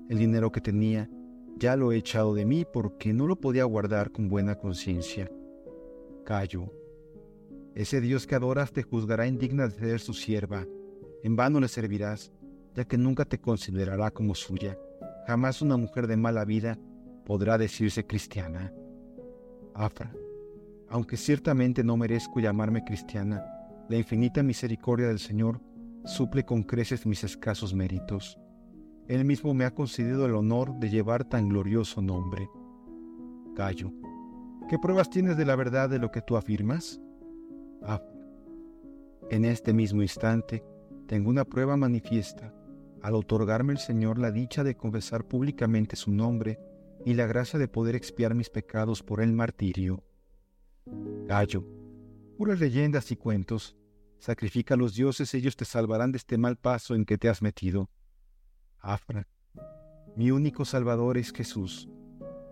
El 0.09 0.17
dinero 0.17 0.51
que 0.51 0.59
tenía 0.59 1.09
ya 1.55 1.77
lo 1.77 1.93
he 1.93 1.95
echado 1.95 2.33
de 2.33 2.45
mí 2.45 2.65
porque 2.65 3.13
no 3.13 3.27
lo 3.27 3.37
podía 3.37 3.63
guardar 3.63 4.11
con 4.11 4.27
buena 4.27 4.55
conciencia. 4.55 5.31
Callo. 6.25 6.69
Ese 7.75 8.01
Dios 8.01 8.27
que 8.27 8.35
adoras 8.35 8.73
te 8.73 8.83
juzgará 8.83 9.25
indigna 9.25 9.69
de 9.69 9.79
ser 9.79 10.01
su 10.01 10.13
sierva. 10.13 10.67
En 11.23 11.37
vano 11.37 11.61
le 11.61 11.69
servirás, 11.69 12.33
ya 12.75 12.83
que 12.83 12.97
nunca 12.97 13.23
te 13.23 13.39
considerará 13.39 14.11
como 14.11 14.35
suya. 14.35 14.77
Jamás 15.27 15.61
una 15.61 15.77
mujer 15.77 16.07
de 16.07 16.17
mala 16.17 16.43
vida 16.43 16.77
podrá 17.25 17.57
decirse 17.57 18.05
cristiana. 18.05 18.73
Afra, 19.73 20.13
aunque 20.89 21.17
ciertamente 21.17 21.83
no 21.83 21.97
merezco 21.97 22.39
llamarme 22.39 22.83
cristiana, 22.83 23.43
la 23.89 23.97
infinita 23.97 24.43
misericordia 24.43 25.07
del 25.07 25.19
Señor 25.19 25.59
suple 26.05 26.45
con 26.45 26.63
creces 26.63 27.05
mis 27.05 27.23
escasos 27.23 27.73
méritos. 27.73 28.37
Él 29.07 29.25
mismo 29.25 29.53
me 29.53 29.65
ha 29.65 29.73
concedido 29.73 30.25
el 30.25 30.35
honor 30.35 30.79
de 30.79 30.89
llevar 30.89 31.25
tan 31.25 31.49
glorioso 31.49 32.01
nombre. 32.01 32.49
Callo. 33.55 33.91
¿Qué 34.69 34.79
pruebas 34.79 35.09
tienes 35.09 35.35
de 35.35 35.45
la 35.45 35.55
verdad 35.55 35.89
de 35.89 35.99
lo 35.99 36.11
que 36.11 36.21
tú 36.21 36.37
afirmas? 36.37 37.01
Afra. 37.81 38.13
En 39.29 39.45
este 39.45 39.73
mismo 39.73 40.01
instante 40.01 40.63
tengo 41.07 41.29
una 41.29 41.45
prueba 41.45 41.75
manifiesta 41.75 42.53
al 43.01 43.15
otorgarme 43.15 43.73
el 43.73 43.79
Señor 43.79 44.19
la 44.19 44.31
dicha 44.31 44.63
de 44.63 44.75
confesar 44.75 45.27
públicamente 45.27 45.95
su 45.95 46.11
nombre 46.11 46.59
y 47.05 47.13
la 47.13 47.27
gracia 47.27 47.59
de 47.59 47.67
poder 47.67 47.95
expiar 47.95 48.35
mis 48.35 48.49
pecados 48.49 49.03
por 49.03 49.21
el 49.21 49.33
martirio. 49.33 50.03
Gallo, 51.25 51.65
puras 52.37 52.59
leyendas 52.59 53.11
y 53.11 53.15
cuentos, 53.15 53.75
sacrifica 54.19 54.73
a 54.73 54.77
los 54.77 54.95
dioses, 54.95 55.33
ellos 55.33 55.55
te 55.55 55.65
salvarán 55.65 56.11
de 56.11 56.17
este 56.17 56.37
mal 56.37 56.57
paso 56.57 56.95
en 56.95 57.05
que 57.05 57.17
te 57.17 57.29
has 57.29 57.41
metido. 57.41 57.89
Afra, 58.79 59.27
mi 60.15 60.31
único 60.31 60.65
salvador 60.65 61.17
es 61.17 61.31
Jesús, 61.31 61.89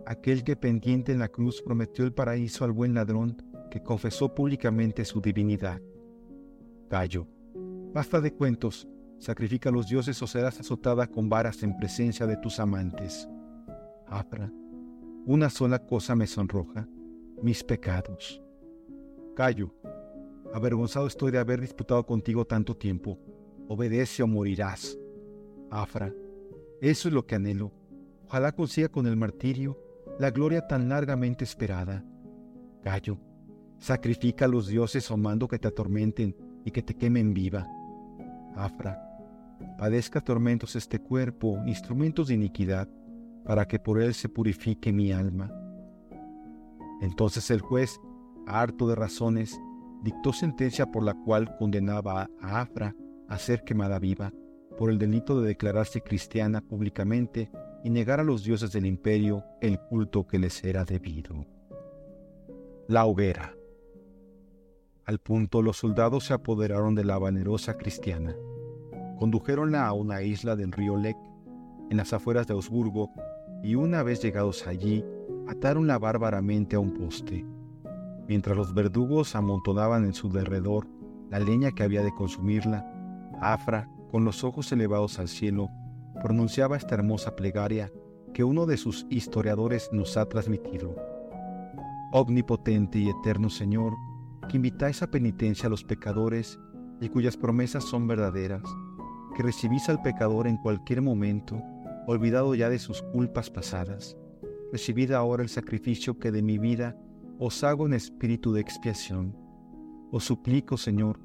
aquel 0.05 0.43
que 0.43 0.55
pendiente 0.55 1.11
en 1.11 1.19
la 1.19 1.29
cruz 1.29 1.61
prometió 1.61 2.05
el 2.05 2.13
paraíso 2.13 2.65
al 2.65 2.71
buen 2.71 2.93
ladrón 2.93 3.37
que 3.69 3.81
confesó 3.81 4.33
públicamente 4.33 5.05
su 5.05 5.21
divinidad. 5.21 5.81
Gallo, 6.89 7.27
basta 7.93 8.19
de 8.19 8.33
cuentos, 8.33 8.87
sacrifica 9.19 9.69
a 9.69 9.71
los 9.71 9.87
dioses 9.87 10.21
o 10.21 10.27
serás 10.27 10.59
azotada 10.59 11.07
con 11.07 11.29
varas 11.29 11.63
en 11.63 11.77
presencia 11.77 12.25
de 12.27 12.37
tus 12.37 12.59
amantes. 12.59 13.27
Afra, 14.11 14.51
una 15.25 15.49
sola 15.49 15.79
cosa 15.79 16.17
me 16.17 16.27
sonroja, 16.27 16.85
mis 17.41 17.63
pecados. 17.63 18.41
Callo, 19.37 19.73
avergonzado 20.53 21.07
estoy 21.07 21.31
de 21.31 21.37
haber 21.37 21.61
disputado 21.61 22.05
contigo 22.05 22.43
tanto 22.43 22.75
tiempo. 22.75 23.17
Obedece 23.69 24.21
o 24.21 24.27
morirás. 24.27 24.99
Afra, 25.69 26.13
eso 26.81 27.07
es 27.07 27.13
lo 27.13 27.25
que 27.25 27.35
anhelo. 27.35 27.71
Ojalá 28.25 28.51
consiga 28.51 28.89
con 28.89 29.07
el 29.07 29.15
martirio 29.15 29.81
la 30.19 30.29
gloria 30.29 30.67
tan 30.67 30.89
largamente 30.89 31.45
esperada. 31.45 32.03
Gallo, 32.83 33.17
sacrifica 33.77 34.43
a 34.43 34.49
los 34.49 34.67
dioses 34.67 35.09
o 35.09 35.15
mando 35.15 35.47
que 35.47 35.57
te 35.57 35.69
atormenten 35.69 36.35
y 36.65 36.71
que 36.71 36.81
te 36.83 36.95
quemen 36.95 37.33
viva. 37.33 37.65
Afra, 38.57 39.01
padezca 39.77 40.19
tormentos 40.19 40.75
este 40.75 40.99
cuerpo, 40.99 41.63
instrumentos 41.65 42.27
de 42.27 42.33
iniquidad, 42.33 42.89
para 43.45 43.67
que 43.67 43.79
por 43.79 44.01
él 44.01 44.13
se 44.13 44.29
purifique 44.29 44.93
mi 44.93 45.11
alma. 45.11 45.51
Entonces 47.01 47.49
el 47.49 47.61
juez, 47.61 47.99
harto 48.45 48.87
de 48.87 48.95
razones, 48.95 49.59
dictó 50.03 50.33
sentencia 50.33 50.85
por 50.85 51.03
la 51.03 51.13
cual 51.13 51.55
condenaba 51.57 52.29
a 52.41 52.61
Afra 52.61 52.95
a 53.27 53.37
ser 53.37 53.63
quemada 53.63 53.99
viva 53.99 54.33
por 54.77 54.89
el 54.89 54.97
delito 54.97 55.41
de 55.41 55.47
declararse 55.47 56.01
cristiana 56.01 56.61
públicamente 56.61 57.51
y 57.83 57.89
negar 57.89 58.19
a 58.19 58.23
los 58.23 58.43
dioses 58.43 58.71
del 58.71 58.85
imperio 58.85 59.43
el 59.61 59.79
culto 59.79 60.27
que 60.27 60.39
les 60.39 60.63
era 60.63 60.85
debido. 60.85 61.45
La 62.87 63.05
hoguera. 63.05 63.55
Al 65.05 65.19
punto 65.19 65.61
los 65.61 65.77
soldados 65.77 66.25
se 66.25 66.33
apoderaron 66.33 66.95
de 66.95 67.03
la 67.03 67.17
valerosa 67.17 67.77
cristiana. 67.77 68.35
Condujeronla 69.17 69.87
a 69.87 69.93
una 69.93 70.21
isla 70.21 70.55
del 70.55 70.71
río 70.71 70.97
Lec, 70.97 71.17
en 71.91 71.97
las 71.97 72.13
afueras 72.13 72.47
de 72.47 72.53
Augsburgo, 72.53 73.11
y 73.61 73.75
una 73.75 74.01
vez 74.01 74.23
llegados 74.23 74.65
allí, 74.65 75.03
ataronla 75.47 75.99
bárbaramente 75.99 76.77
a 76.77 76.79
un 76.79 76.93
poste. 76.93 77.45
Mientras 78.29 78.55
los 78.55 78.73
verdugos 78.73 79.35
amontonaban 79.35 80.05
en 80.05 80.13
su 80.13 80.29
derredor 80.29 80.87
la 81.29 81.39
leña 81.39 81.71
que 81.71 81.83
había 81.83 82.01
de 82.01 82.15
consumirla, 82.15 82.87
Afra, 83.41 83.89
con 84.09 84.23
los 84.23 84.45
ojos 84.45 84.71
elevados 84.71 85.19
al 85.19 85.27
cielo, 85.27 85.69
pronunciaba 86.23 86.77
esta 86.77 86.95
hermosa 86.95 87.35
plegaria 87.35 87.91
que 88.33 88.45
uno 88.45 88.65
de 88.65 88.77
sus 88.77 89.05
historiadores 89.09 89.89
nos 89.91 90.15
ha 90.15 90.25
transmitido. 90.27 90.95
Omnipotente 92.13 92.99
y 92.99 93.09
eterno 93.09 93.49
Señor, 93.49 93.93
que 94.47 94.55
invitáis 94.55 95.03
a 95.03 95.11
penitencia 95.11 95.67
a 95.67 95.69
los 95.69 95.83
pecadores 95.83 96.57
y 97.01 97.09
cuyas 97.09 97.35
promesas 97.35 97.83
son 97.83 98.07
verdaderas, 98.07 98.63
que 99.35 99.43
recibís 99.43 99.89
al 99.89 100.01
pecador 100.01 100.47
en 100.47 100.55
cualquier 100.55 101.01
momento 101.01 101.61
olvidado 102.07 102.55
ya 102.55 102.69
de 102.69 102.79
sus 102.79 103.01
culpas 103.01 103.49
pasadas. 103.49 104.17
Recibid 104.71 105.11
ahora 105.11 105.43
el 105.43 105.49
sacrificio 105.49 106.17
que 106.17 106.31
de 106.31 106.41
mi 106.41 106.57
vida 106.57 106.97
os 107.39 107.63
hago 107.63 107.85
en 107.85 107.93
espíritu 107.93 108.53
de 108.53 108.61
expiación. 108.61 109.35
Os 110.11 110.25
suplico, 110.25 110.77
Señor, 110.77 111.19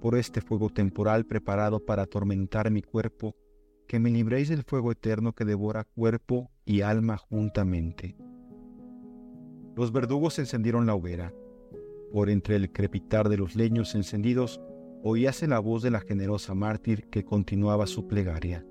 por 0.00 0.16
este 0.16 0.40
fuego 0.40 0.68
temporal 0.68 1.26
preparado 1.26 1.84
para 1.84 2.02
atormentar 2.02 2.70
mi 2.70 2.82
cuerpo, 2.82 3.36
que 3.86 4.00
me 4.00 4.10
libréis 4.10 4.48
del 4.48 4.64
fuego 4.64 4.92
eterno 4.92 5.32
que 5.32 5.44
devora 5.44 5.84
cuerpo 5.84 6.50
y 6.64 6.80
alma 6.80 7.16
juntamente. 7.16 8.16
Los 9.76 9.92
verdugos 9.92 10.38
encendieron 10.38 10.86
la 10.86 10.94
hoguera. 10.94 11.32
Por 12.12 12.28
entre 12.28 12.56
el 12.56 12.72
crepitar 12.72 13.28
de 13.28 13.38
los 13.38 13.56
leños 13.56 13.94
encendidos, 13.94 14.60
oíase 15.02 15.46
la 15.46 15.58
voz 15.58 15.82
de 15.82 15.90
la 15.90 16.00
generosa 16.00 16.54
mártir 16.54 17.08
que 17.08 17.24
continuaba 17.24 17.86
su 17.86 18.06
plegaria. 18.06 18.66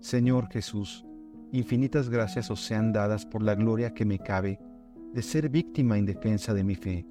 Señor 0.00 0.48
Jesús, 0.50 1.04
infinitas 1.52 2.08
gracias 2.08 2.50
os 2.50 2.60
sean 2.60 2.92
dadas 2.92 3.24
por 3.26 3.42
la 3.42 3.54
gloria 3.54 3.94
que 3.94 4.04
me 4.04 4.18
cabe 4.18 4.60
de 5.12 5.22
ser 5.22 5.48
víctima 5.48 5.98
en 5.98 6.06
defensa 6.06 6.52
de 6.54 6.62
mi 6.62 6.74
fe. 6.74 7.06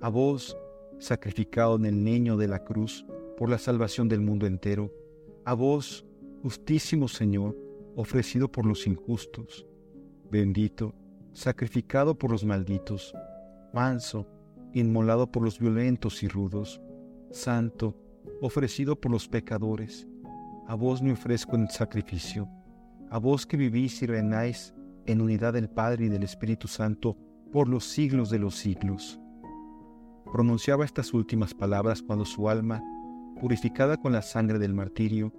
A 0.00 0.08
vos, 0.08 0.56
sacrificado 0.98 1.76
en 1.76 1.84
el 1.84 2.02
niño 2.02 2.36
de 2.36 2.48
la 2.48 2.64
cruz 2.64 3.04
por 3.36 3.50
la 3.50 3.58
salvación 3.58 4.08
del 4.08 4.20
mundo 4.20 4.46
entero, 4.46 4.92
a 5.44 5.54
vos, 5.54 6.04
justísimo 6.42 7.08
Señor, 7.08 7.56
ofrecido 7.94 8.50
por 8.50 8.64
los 8.64 8.86
injustos, 8.86 9.66
bendito, 10.30 10.94
sacrificado 11.32 12.16
por 12.16 12.30
los 12.30 12.44
malditos, 12.44 13.14
manso, 13.72 14.26
inmolado 14.72 15.30
por 15.30 15.42
los 15.42 15.58
violentos 15.58 16.22
y 16.22 16.28
rudos, 16.28 16.80
santo, 17.30 17.96
ofrecido 18.40 19.00
por 19.00 19.12
los 19.12 19.28
pecadores, 19.28 20.06
a 20.68 20.74
vos 20.74 21.00
me 21.00 21.12
ofrezco 21.12 21.56
en 21.56 21.66
sacrificio, 21.70 22.46
a 23.10 23.18
vos 23.18 23.46
que 23.46 23.56
vivís 23.56 24.02
y 24.02 24.06
reináis 24.06 24.74
en 25.06 25.22
unidad 25.22 25.54
del 25.54 25.70
Padre 25.70 26.04
y 26.04 26.08
del 26.10 26.22
Espíritu 26.22 26.68
Santo 26.68 27.16
por 27.50 27.68
los 27.68 27.84
siglos 27.84 28.28
de 28.28 28.38
los 28.38 28.54
siglos. 28.54 29.18
Pronunciaba 30.30 30.84
estas 30.84 31.14
últimas 31.14 31.54
palabras 31.54 32.02
cuando 32.02 32.26
su 32.26 32.50
alma, 32.50 32.82
purificada 33.40 33.96
con 33.96 34.12
la 34.12 34.20
sangre 34.20 34.58
del 34.58 34.74
martirio, 34.74 35.32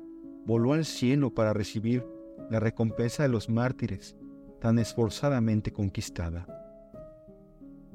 voló 0.48 0.74
al 0.74 0.84
cielo 0.84 1.32
para 1.32 1.54
recibir 1.54 2.04
la 2.50 2.60
recompensa 2.60 3.22
de 3.22 3.30
los 3.30 3.50
mártires, 3.50 4.16
tan 4.60 4.80
esforzadamente 4.80 5.72
conquistada. 5.72 6.48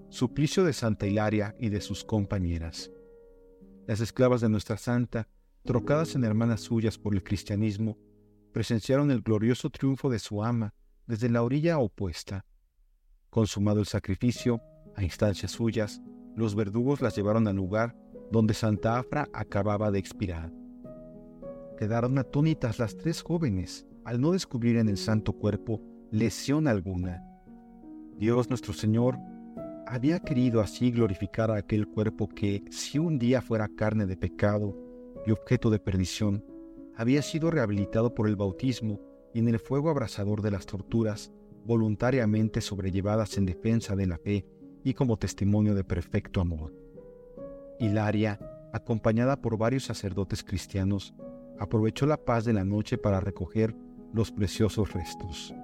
Suplicio 0.09 0.63
de 0.63 0.73
Santa 0.73 1.09
Hilaria 1.09 1.57
y 1.59 1.71
de 1.71 1.81
sus 1.81 2.05
compañeras. 2.05 2.93
Las 3.89 4.01
esclavas 4.01 4.41
de 4.41 4.49
nuestra 4.49 4.77
Santa 4.77 5.27
trocadas 5.65 6.15
en 6.15 6.25
hermanas 6.25 6.61
suyas 6.61 6.99
por 6.99 7.15
el 7.15 7.25
cristianismo, 7.25 7.97
presenciaron 8.53 9.11
el 9.11 9.23
glorioso 9.23 9.71
triunfo 9.71 10.11
de 10.11 10.19
su 10.19 10.45
ama 10.45 10.75
desde 11.07 11.29
la 11.29 11.43
orilla 11.43 11.79
opuesta. 11.79 12.45
Consumado 13.31 13.81
el 13.81 13.87
sacrificio, 13.87 14.61
A 14.97 15.03
instancias 15.03 15.51
suyas, 15.51 16.01
los 16.37 16.55
verdugos 16.55 17.01
las 17.01 17.17
llevaron 17.17 17.49
al 17.49 17.57
lugar 17.57 17.97
donde 18.31 18.55
Santa 18.55 18.97
Afra 18.97 19.29
acababa 19.33 19.91
de 19.91 19.99
expirar. 19.99 20.53
Quedaron 21.77 22.17
atónitas 22.19 22.79
las 22.79 22.97
tres 22.97 23.23
jóvenes 23.23 23.87
al 24.05 24.21
no 24.21 24.31
descubrir 24.31 24.77
en 24.77 24.89
el 24.89 24.97
santo 24.97 25.33
cuerpo 25.33 25.83
lesión 26.13 26.69
alguna. 26.69 27.25
Dios 28.17 28.49
nuestro 28.51 28.73
Señor 28.73 29.19
había 29.87 30.21
querido 30.21 30.61
así 30.61 30.93
glorificar 30.93 31.51
a 31.51 31.57
aquel 31.57 31.89
cuerpo 31.89 32.29
que, 32.29 32.63
si 32.71 33.01
un 33.01 33.19
día 33.19 33.43
fuera 33.43 33.69
carne 33.69 34.07
de 34.07 34.17
pecado 34.17 34.84
y 35.27 35.31
objeto 35.31 35.71
de 35.71 35.79
perdición, 35.79 36.45
había 36.97 37.23
sido 37.23 37.51
rehabilitado 37.51 38.15
por 38.15 38.29
el 38.29 38.37
bautismo 38.37 39.01
y 39.33 39.41
en 39.41 39.49
el 39.49 39.59
fuego 39.59 39.91
abrasador 39.91 40.43
de 40.43 40.51
las 40.51 40.67
torturas, 40.67 41.33
voluntariamente 41.65 42.61
sobrellevadas 42.61 43.37
en 43.37 43.47
defensa 43.47 43.97
de 43.97 44.07
la 44.07 44.19
fe 44.19 44.47
y 44.85 44.95
como 44.95 45.17
testimonio 45.17 45.75
de 45.75 45.83
perfecto 45.83 46.41
amor. 46.41 46.73
Hilaria, 47.81 48.39
acompañada 48.73 49.41
por 49.41 49.59
varios 49.59 49.85
sacerdotes 49.85 50.45
cristianos, 50.45 51.15
aprovechó 51.59 52.07
la 52.07 52.17
paz 52.17 52.45
de 52.45 52.53
la 52.53 52.65
noche 52.65 52.99
para 52.99 53.21
recoger 53.21 53.75
los 54.13 54.31
preciosos 54.31 54.93
restos. 54.93 55.55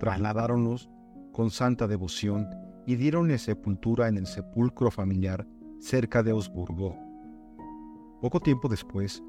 Trasladáronlos 0.00 0.90
con 1.32 1.50
santa 1.50 1.86
devoción 1.86 2.48
y 2.86 2.96
dieronle 2.96 3.38
sepultura 3.38 4.08
en 4.08 4.18
el 4.18 4.26
sepulcro 4.26 4.90
familiar 4.90 5.46
cerca 5.80 6.22
de 6.22 6.32
Augsburgo. 6.32 7.11
Poco 8.22 8.38
tiempo 8.38 8.68
después, 8.68 9.20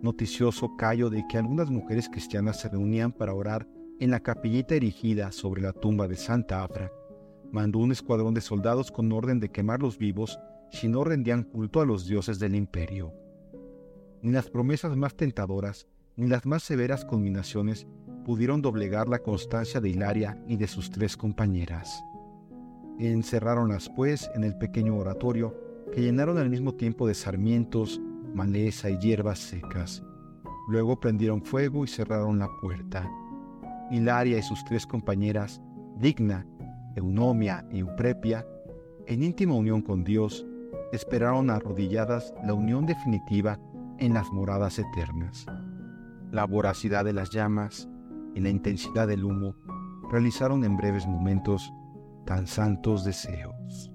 noticioso 0.00 0.74
Cayo 0.78 1.10
de 1.10 1.22
que 1.28 1.36
algunas 1.36 1.68
mujeres 1.68 2.08
cristianas 2.08 2.58
se 2.58 2.70
reunían 2.70 3.12
para 3.12 3.34
orar 3.34 3.68
en 4.00 4.10
la 4.10 4.20
capillita 4.20 4.74
erigida 4.74 5.32
sobre 5.32 5.60
la 5.60 5.74
tumba 5.74 6.08
de 6.08 6.16
Santa 6.16 6.64
Afra, 6.64 6.90
mandó 7.52 7.78
un 7.78 7.92
escuadrón 7.92 8.32
de 8.32 8.40
soldados 8.40 8.90
con 8.90 9.12
orden 9.12 9.38
de 9.38 9.50
quemarlos 9.50 9.98
vivos 9.98 10.38
si 10.70 10.88
no 10.88 11.04
rendían 11.04 11.42
culto 11.42 11.82
a 11.82 11.84
los 11.84 12.06
dioses 12.06 12.38
del 12.38 12.54
imperio. 12.54 13.12
Ni 14.22 14.32
las 14.32 14.48
promesas 14.48 14.96
más 14.96 15.14
tentadoras, 15.14 15.86
ni 16.16 16.26
las 16.26 16.46
más 16.46 16.62
severas 16.62 17.04
culminaciones 17.04 17.86
pudieron 18.24 18.62
doblegar 18.62 19.10
la 19.10 19.18
constancia 19.18 19.78
de 19.78 19.90
Hilaria 19.90 20.42
y 20.48 20.56
de 20.56 20.68
sus 20.68 20.90
tres 20.90 21.18
compañeras. 21.18 22.02
Encerráronlas, 22.98 23.90
pues, 23.94 24.30
en 24.34 24.42
el 24.42 24.56
pequeño 24.56 24.96
oratorio 24.96 25.54
que 25.92 26.00
llenaron 26.00 26.38
al 26.38 26.48
mismo 26.48 26.74
tiempo 26.74 27.06
de 27.06 27.14
sarmientos, 27.14 28.00
maleza 28.34 28.90
y 28.90 28.98
hierbas 28.98 29.38
secas. 29.38 30.02
Luego 30.68 31.00
prendieron 31.00 31.42
fuego 31.42 31.84
y 31.84 31.88
cerraron 31.88 32.38
la 32.38 32.48
puerta. 32.60 33.10
Hilaria 33.90 34.38
y 34.38 34.42
sus 34.42 34.64
tres 34.64 34.86
compañeras, 34.86 35.62
Digna, 35.96 36.46
Eunomia 36.94 37.66
y 37.72 37.78
Euprepia, 37.78 38.46
en 39.06 39.22
íntima 39.22 39.54
unión 39.54 39.80
con 39.80 40.04
Dios, 40.04 40.44
esperaron 40.92 41.50
arrodilladas 41.50 42.34
la 42.44 42.54
unión 42.54 42.86
definitiva 42.86 43.58
en 43.98 44.14
las 44.14 44.30
moradas 44.30 44.78
eternas. 44.78 45.46
La 46.30 46.44
voracidad 46.44 47.04
de 47.04 47.14
las 47.14 47.30
llamas 47.30 47.88
y 48.34 48.40
la 48.40 48.50
intensidad 48.50 49.08
del 49.08 49.24
humo 49.24 49.54
realizaron 50.10 50.64
en 50.64 50.76
breves 50.76 51.06
momentos 51.06 51.72
tan 52.26 52.46
santos 52.46 53.04
deseos. 53.04 53.90